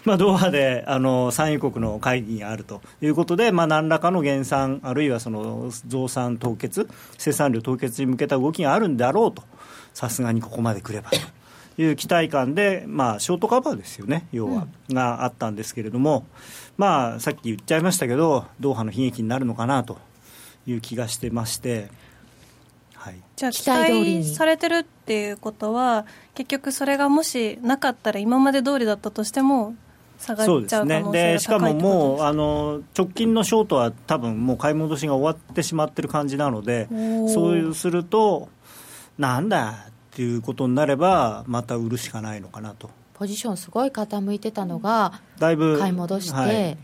[0.04, 6.88] まあ、ドーハであの産油国の会議があるということで、まあ、何らかの減産あるいはその増産凍結
[7.18, 9.42] 生産量凍結に向けた動きがあるんだろうと
[9.92, 11.18] さすがにここまで来ればと。
[11.78, 16.26] いう期待感で、まあ、ショートカバーですよね、要は、があったんですけれども、
[16.76, 19.98] まあ、さっき言っちゃいましたけど、ドーハの悲劇になるのかなと
[20.66, 21.90] いう気がしてまして、
[22.94, 29.76] はい、じゃあ期期待されてるっていうことは結局それがもしなかったら今まで通りだったとしても
[30.18, 36.88] 下がっちゃう可能性でしかももうあの直近のショートは多分もう買い戻しが終わってしまってる感じなので
[37.32, 38.48] そうすると
[39.18, 42.88] なんだっていうことになればまた売るしかないのかなと。
[43.12, 46.78] ポジションすごい傾いてたのがだいぶ買い戻して、はい。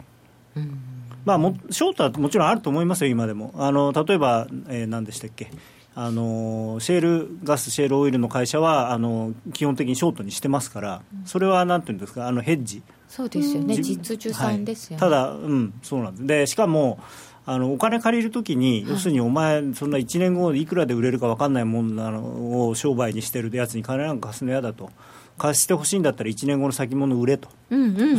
[0.56, 0.78] うん。
[1.24, 3.54] まあ、もショートはもちろんあると思いますよ、今でも。
[3.56, 5.50] あの例えば、えー何でしたっけ。
[5.94, 13.76] あの、シェールガス、シェールオイルの会社はあの基本的にショートにしてますから、それはなんていうんですか、あのヘッジ、そうですよね。
[13.76, 15.10] じ実需産ですよね、はい。
[15.10, 16.26] ただ、うん、そうなんです。
[16.26, 16.98] でしかも
[17.45, 24.90] あのお金借りるときに、要するにお前、そんな1年後いくらで売れるか分かんないもんなのを商売にしてるやつに金なんか貸すの嫌だと、
[25.38, 27.49] 貸してほしいんだったら1年後の先物売れと、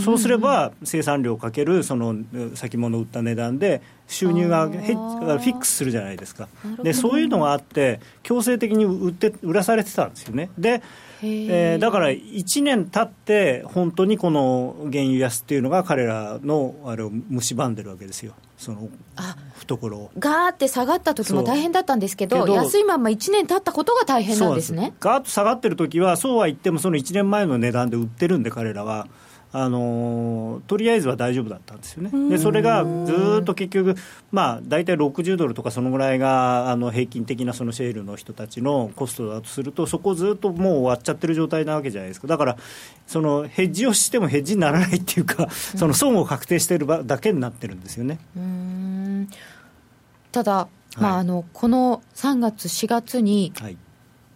[0.03, 3.81] そうすれば生産量かけるそのえ先物売った値段で
[4.13, 6.47] 収入がフィックスするじゃないですか。
[6.81, 10.49] でそういうのがあって強制的に売って売らされてたんですよね。
[10.57, 10.81] で、
[11.21, 18.33] えーだから1年経って本当にこの原油安っていうのが彼らのあれを蝕んでるわけですよ。
[18.57, 20.11] そのあ懐を。
[20.19, 24.93] ガーって下がった時も大変だったんですけど安いまんま1年経ったことが大変なんですね。
[24.99, 29.07] ガーッと下がってる時はそうは言ってもその1年前の値段で売ってるんで彼らは
[29.55, 32.29] あのーとりあえずは大丈夫だったんですよね。
[32.29, 33.95] でそれがずーっと結局
[34.31, 42.25] まあ大体60ドルとかそのぐらいがあの平均的なそのシェールの人たちのコストだとするとそこをずっともう終わっちゃってる状態なわけじゃないですか。
[42.25, 42.57] だから
[43.05, 48.17] そのヘッジをしてもヘッジにならないっていうかその損を確定してるばだけになってるんですよね。
[48.35, 49.29] うーん。
[50.31, 51.21] ただ、まあ、はい。
[51.21, 53.77] あのこの3月4月にはい。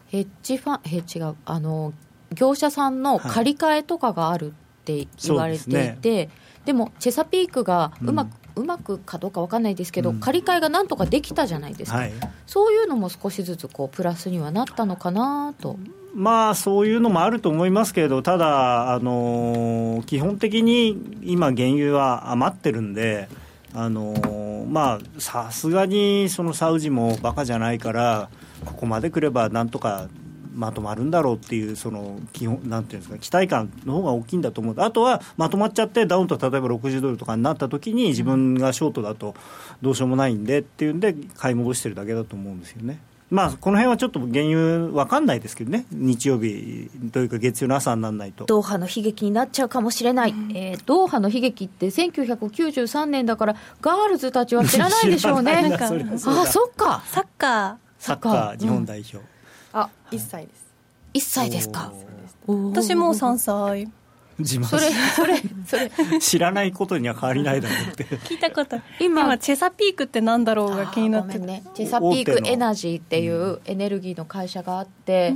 [0.10, 1.92] ヘッジファンヘッジがあの
[2.34, 4.54] 業者さんの借り換えとかがある
[4.94, 12.12] って言われていて、ですでもチェサピークがうまく、うまくかどうかわかんないですけど、借り換えがなんとかできたじゃないですか、はい。
[12.46, 15.78] そういうのも少しずつこうプラスにはなったのかなと、
[16.14, 23.30] まあそういうのもあると思いますけれど、ただ、あのー基本的に今、原油は余ってるんで、
[23.74, 28.30] あのーまあさすがにそのサウジもバカじゃないから、
[28.66, 30.10] ここまで来ればなんとか
[30.58, 39.36] まとまるんだろうっていう、その基本なんていうんですか、期待感の方が大きいんだと思う、あとはまとまっちゃって、ダウンと例えば60ドルとかになった時に、自分がショートだと
[39.82, 43.00] どうしようもないんでっていうんで、買い戻してるだけだと思うんですよね。
[43.30, 48.46] まあ、この辺はちょっと原油分かんないですけどね、日曜日というか、月曜の朝にならないと。
[48.46, 55.52] ドーハの悲劇になっちゃうかもしれない、えードーハの悲劇って1993年だから、ガールズたちは知らないでしょうね。
[55.76, 57.04] あそっか。
[57.06, 59.20] サッカサッカー日本代表。
[59.74, 60.66] あ1歳です。
[61.14, 61.92] 1歳ですか？
[62.48, 62.70] ー。
[62.70, 63.90] 私もう3歳。
[64.40, 64.66] 自慢。
[64.66, 64.82] それ
[65.16, 65.92] それそれ。
[66.22, 68.04] 知らないことには変わりないだろうって。
[68.04, 68.78] 聞いたこと。
[69.00, 71.64] 今今チェサピークってなんだろうが気になってね。
[71.74, 75.34] チェサピークエナジーっていうエネルギーの会社があって、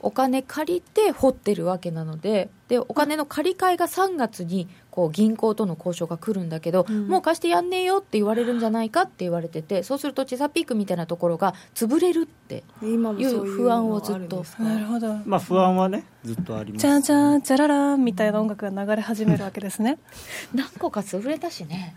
[0.00, 14.44] お金借りて掘ってるわけなのででお金の借り換えが3月にこう銀行との交渉が来るんだけど、もう貸してやんねえよって言われるんじゃないかって言われててそうするとチェサピークみたいなところが潰れるって今もいそうういう不安をずっと。
[14.58, 15.14] なるほど。
[15.24, 16.82] まあ不安はね、ずっとあります。
[16.82, 19.98] じゃじゃじゃららみたいな音楽が流れ始めるわけですね。
[20.54, 21.96] 何個か潰れたしね。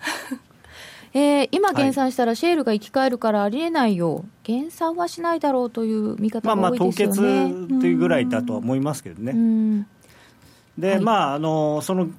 [1.14, 7.80] えー今減産したらシェールが生き返るからありえないよ、減産はしないだろうという見方まあまあ凍が多いですよ結ね。
[7.82, 9.34] というぐらいだとは思いますけどね。
[9.34, 9.88] うん。
[10.78, 11.00] で、はい。
[11.02, 12.10] まああのその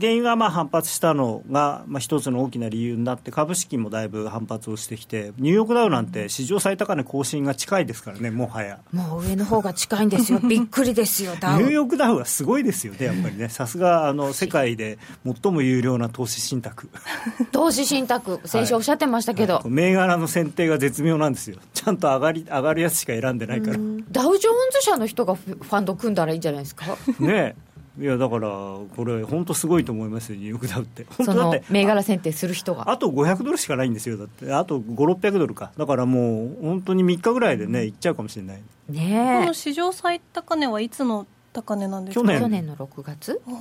[0.00, 8.80] 原油がまあ反発したのが、まあ、一つの大きな理由になって株式もだいぶ反発をしてきてニューヨークダウなんて史上最高値更新が近いですからねもはや。
[8.92, 11.58] もう上の方が近いんですよ、 びっくりですよ、ダウ。
[11.58, 13.48] ニューヨークダウはすごいですよねやっぱりね。
[13.48, 16.88] さすがあの世界で最も有料な投資信託。
[17.52, 21.58] 投資信託、先週おっしゃってましたけど、銘柄の選定が絶妙なんですよ。
[21.74, 23.78] ちゃんと上がり上がるやつしか選んでないから。
[24.10, 27.54] ダウジョーンズ社の人がフファンド組んだらいいんじゃないですか、ね
[27.96, 31.06] いやだからこれ本当すごいと思いますよニューヨークダウって。
[31.16, 32.90] 本当だって銘柄選定する人が。
[32.90, 34.52] あと500ドルしかないんですよだって。
[34.52, 35.70] あと5600ドルか。
[35.78, 38.62] だからもう本当に3日ぐらいでねいっちゃうかもしれない。
[38.88, 42.20] こねの史上最高値はいつの高値なんですか？
[42.22, 42.40] 去年。
[42.40, 43.40] 去年の6月？
[43.46, 43.52] だ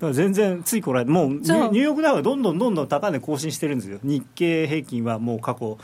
[0.00, 3.98] から全然ついこの間もうニューヨークダウはどんどんどんどん高値更新してるんですよ。
[4.04, 5.76] 日経平均はもう過去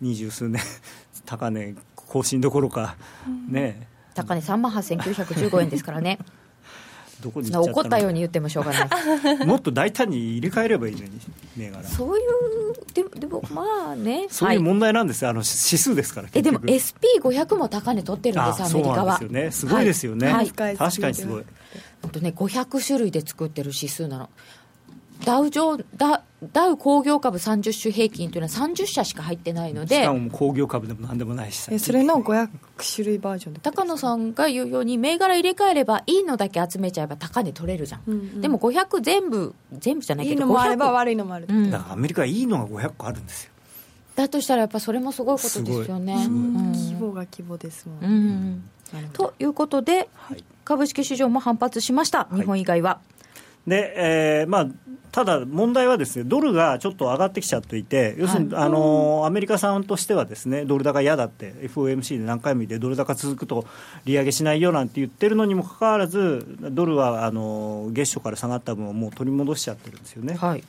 [0.00, 0.60] 二十数年
[1.26, 2.96] 高値更新どころか。
[3.48, 6.18] ね高値3万8915円ですからね、
[7.22, 7.80] どこに行っちゃったの？
[7.80, 9.46] 怒ったように言ってもしょうがない。
[9.46, 11.10] もっと大胆に入れ替えればいいのに
[11.56, 14.64] 銘柄そういう、でも、でもまあね、そういうはい。
[14.64, 15.30] 問題なんですよ。
[15.30, 17.32] あの指数ですからえでも結局。
[17.32, 19.12] SP500 も高値取ってるんです、アあそうメリカは。
[19.12, 19.50] なんですよね。
[19.50, 20.50] すごいですよね、はい。
[20.50, 21.44] 確かにすごい。
[22.02, 24.30] 本当ね、500種類で作ってる指数なの。
[25.24, 31.72] ダウ上ダダウ工業株30種平均というのは30社しか入ってないのでしか、も工業株でもなんでもないしさ。
[31.72, 32.48] えそれの500
[32.94, 33.60] 種類バージョンで。
[33.60, 38.02] 高野さんが言うように、銘柄入れ替えれば、いいのだけ集めちゃえば高値取れるじゃん。
[38.06, 38.40] うんうん。
[38.42, 41.70] でも500全部、全部じゃないけど、いいのもあれば500悪いのもある、うん。
[41.70, 43.52] だからアメリカはいいのが500個あるんですよ。
[44.14, 46.14] だとしたら、やっぱそれもすごいことですよね。
[46.28, 48.64] 規模が規模ですもん、うん。
[49.14, 50.08] ということで、
[50.64, 52.98] 株式市場も反発しました、日本以外は。
[53.66, 54.66] で、えーまあ、
[55.12, 63.66] ただ問題はですねドルがちょっと上がってきちゃっていて要するに、あのアメリカさんとしてはですねドル高嫌だって FOMC で何回も言ってドル高続くと
[64.04, 70.34] 利上げしないよなんて言ってるのにもかかわらずドルはあの月初から下がった分をもう取り戻しちゃってるんですよね。
[70.34, 70.64] はい。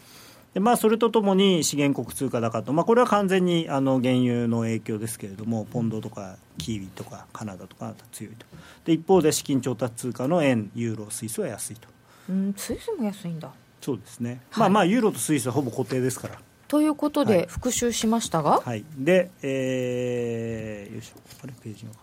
[0.53, 8.45] でまあ、それとともに資源国通貨高と、まあ、これは完全にあの原油の影響ですけれども、ポンドとかキーウィとかカナダとか強いと、
[8.85, 11.89] で一方で資金調達通貨の円、ユーロ、スイスは安いと、
[12.29, 13.51] うん、スイスも安いんだ。
[13.81, 17.45] そうですね、まあまあ、ユーロとスイスはほぼ固定ですから、ということで、はい。
[17.47, 21.99] 復習しましたが、はい、で、えー、よいしょ、あれ、ページのか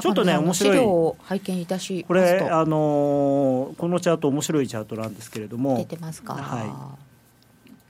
[0.00, 0.76] ちょっとね面白い。
[0.76, 6.34] 資料を拝見いたしこれ、あのーこのチャート、面白いチャートなんですけれども、出てますか？
[6.34, 6.96] は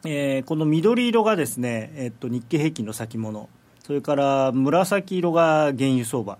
[0.04, 3.48] えーこの緑色がですね、えっと、日経平均の先物。
[3.84, 6.38] それから紫色が原油相場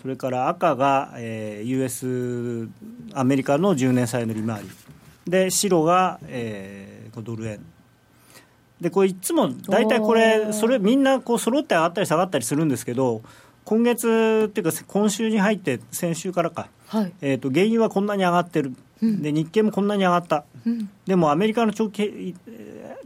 [0.00, 2.68] それから赤が、えー US
[3.12, 4.70] アメリカの10年債の利回り。
[5.26, 7.60] で白が、えードル円。
[8.80, 10.52] でこれいつも大体こおれー。
[10.52, 13.20] それみんなこう揃って上がったり下がったりするんですけど
[13.64, 17.12] 今月っていうか今週に入って先週からか、はい。
[17.20, 20.90] えー、と原油はこんなに上がってる、で日経もこんなに上がった、うん。
[21.06, 22.34] でもアメリカの長期えー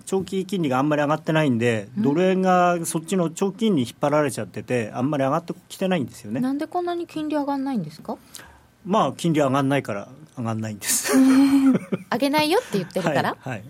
[0.06, 6.40] 長期金利があんまり上がってないんで、ドル円がそっちの長期金利に引っ張られちゃってて、あんまり上がってきてないんですよね。
[6.40, 8.18] なんでこんなに金利上がらないんですか？
[8.84, 11.16] まあ金利上がんないから上がんないんです。
[12.12, 13.62] 上げないよって言ってるから、 はい、はい。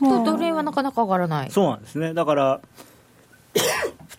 [0.00, 1.50] とドル円はなかなか上がらない。
[1.50, 2.12] そうなんですね。
[2.12, 2.60] だから
[3.54, 3.60] 普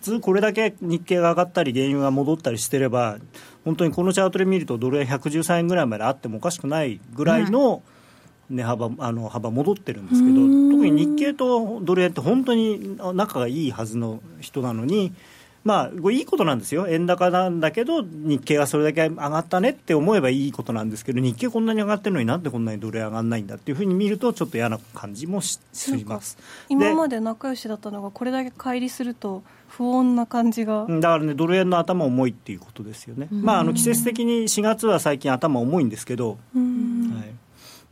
[0.06, 3.18] 通これだけ日経が上がったり原油が戻ったりしてれば
[3.64, 7.82] 本当にこのチャートで見るとドル円113円ぐらいまであってもおかしくないぐらいの
[8.48, 15.12] 値幅あの幅戻ってるんですけど特に日経とドル円って本当に仲がいいはずの人なのに
[15.66, 26.38] まあ、いいことなんですよ、円高なんだけど、日経がそれだけ上がったねって思えばいいことなんですけど、日経こんなに上がってるのになんでこんなにドル円上がらないんだっていうふうに見ると、ちょっと嫌な感じもしします。
[26.68, 29.42] 今まで仲良しだったのが、これだけ乖離すると、
[29.76, 30.86] 不穏な感じが。
[30.88, 36.38] だからね、ドル円の頭重いっていうことですよね、まあ、あの季節的に4月は最近、頭重いんですけど。
[36.54, 36.60] は
[37.20, 37.36] い。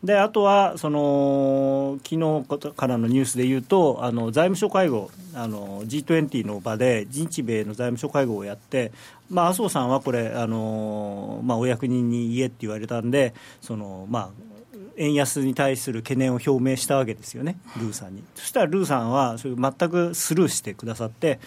[0.04, 8.92] であとはその昨日からのニュースでいうとあの財務省会合あの G20 の場で日米の財務省会合をやって、
[9.30, 13.32] まあ、麻生さんはこれあの、まあ、お役人に言えって言われたんで
[13.62, 14.53] その、まあ、
[14.96, 18.22] 円安に対する懸念を表明したわけですよね、ルーさんに。
[18.34, 21.40] そしたらルーさんはそれ全くスルーしてくださって、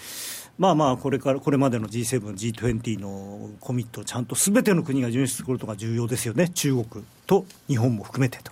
[0.58, 8.52] まあまあこれからこれまでの G7、G20 のコミットをちゃんとすべての国が遵守することが重要ですよね、中国と日本も含めてと、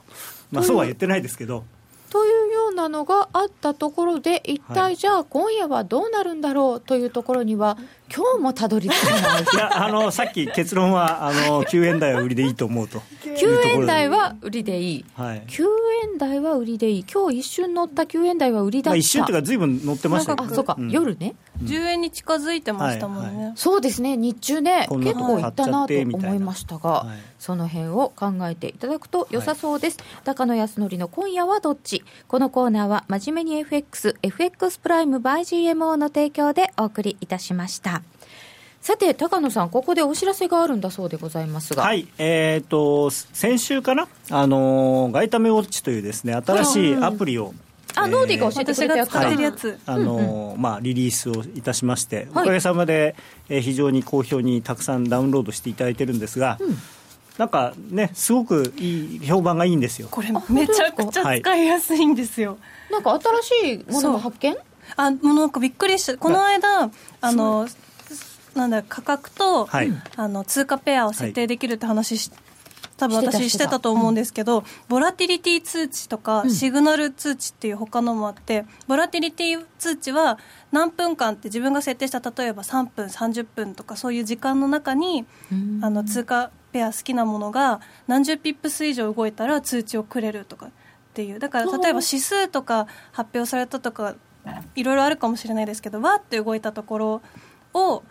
[0.52, 1.64] まあ、そうは言ってないですけど。
[2.12, 7.78] というようなのがあったところで一体じゃあ今夜はどうなるんだろうというところには
[8.14, 15.64] 今日もたどり着かないいやあのさっき結論はあの9円台は売りでいいと思うと9円台は売りでいい、はい、9
[16.04, 17.06] 円台は売りでいい。
[17.12, 21.36] 今日一瞬乗った9円台は売りだった、まあ、一瞬っていうかずいぶん乗ってましたあそうか、うん、夜ね。
[21.64, 24.18] 10円に近づいてましたもんね、はいはい、そうですね。
[24.18, 32.04] 日中ね結構いったなと思いましたが、はい、その辺を考えていただくと良さそうです、高野康則の今夜はどっち？
[32.28, 38.04] このコーナーは真面目に FXFX プライム by GMO の提供でお送りいたしました
[38.86, 41.82] さて高野さんここでお知らせがあるんだそうでございますが。
[41.82, 44.08] はいえーと、先週かな？
[44.30, 47.56] あのガイタメウォッチというですね新しいアプリを、
[47.96, 49.52] あ、ノーディが教えてくれたやつ使ってるや
[49.98, 53.16] の、うん、まあ、リリースをいたしまして、はい、おかげさまで、
[53.50, 56.78] えー、非常に好評にたくさんダウンロードしていただいてるんですが、うん、
[57.40, 60.10] なんかねすごくいい評判がいいんですよ。
[60.12, 62.58] これめちゃくちゃ使いやすいんですよ、は
[62.92, 64.56] い、なんか新しいものの発見？
[64.96, 66.16] あもうなんかびっくりした。
[66.20, 67.68] この間あの
[68.56, 72.32] なんだ価格と、はい、あの通貨ペアを設定できるって話し、
[72.98, 80.40] 多分私してたと思うんですけど、ボラティリティ通知とか、シグナル通知っていう他のもあって、ボラティリティ通知は
[80.72, 85.26] 何分間って自分が設定した例えば3分30分とかそういう時間の中に、
[85.82, 90.70] あの通貨ペア好きなものが何十ピップス以上動いたら通知をくれるとかっ
[91.14, 91.40] ていう。
[91.40, 94.16] だから例えば指数とか発表されたとか
[94.76, 97.22] いろいろあるかもしれないですけどわって動いたところ
[97.74, 98.04] を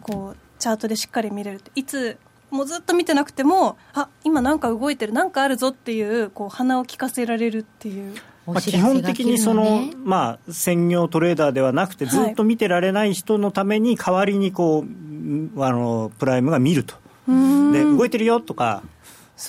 [0.00, 2.18] こうチャートでしっかり見れるいつ
[2.50, 8.14] もうずっと見てなくてもあ今なんか動いてるなんかあるぞっていうこう鼻を利かせられるっていう。
[8.46, 16.94] まあ、基本的にその、まあ、専業トレーダーではなくてずっと見てられない人のために代わりにこうあのプライムが見ると。
[17.26, 18.82] で動いてるよとか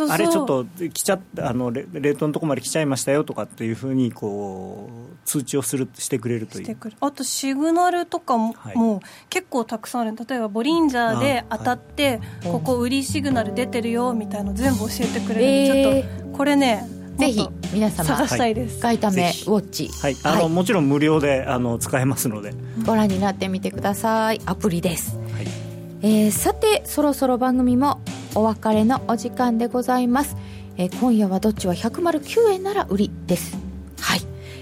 [0.09, 6.77] あれちょっと来ちゃあのレレートのところまで来ちゃいましたよとかっていうふうにこう通知をするしてくれるという。
[6.99, 10.15] あとシグナルとかも,、も結構たくさんある。
[10.15, 16.87] 例えばボリンジャーで当たって、はい、ここ売りシグナル出てるよみたいなの全部教えてくれる、えー、ちょっとこれね
[17.17, 19.89] ぜひ皆様探したいです、ガイタメウォッチ。
[20.01, 20.15] はい。
[20.23, 22.53] あの、はい、もちろん無料であの使えますので。
[22.85, 24.41] ご覧になってみてください。
[24.45, 25.68] アプリです、はい
[26.02, 28.02] えー、さてそろそろ番組も
[28.36, 30.38] お別れのお時間でございます、
[30.78, 33.58] えー、今夜はどっちは109円なら売りです。
[34.00, 34.22] はい。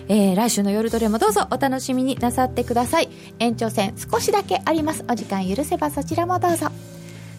[0.09, 3.09] えー、来週の夜どれもどうぞお楽しみになさってください。
[3.39, 5.03] 延長戦少しだけあります。
[5.09, 6.67] お時間許せばそちらもどうぞ。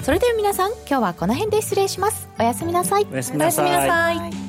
[0.03, 2.29] それでは皆さん今日はこの辺で失礼します。
[2.39, 3.07] おやすみなさい。
[3.11, 4.48] おやすみなさい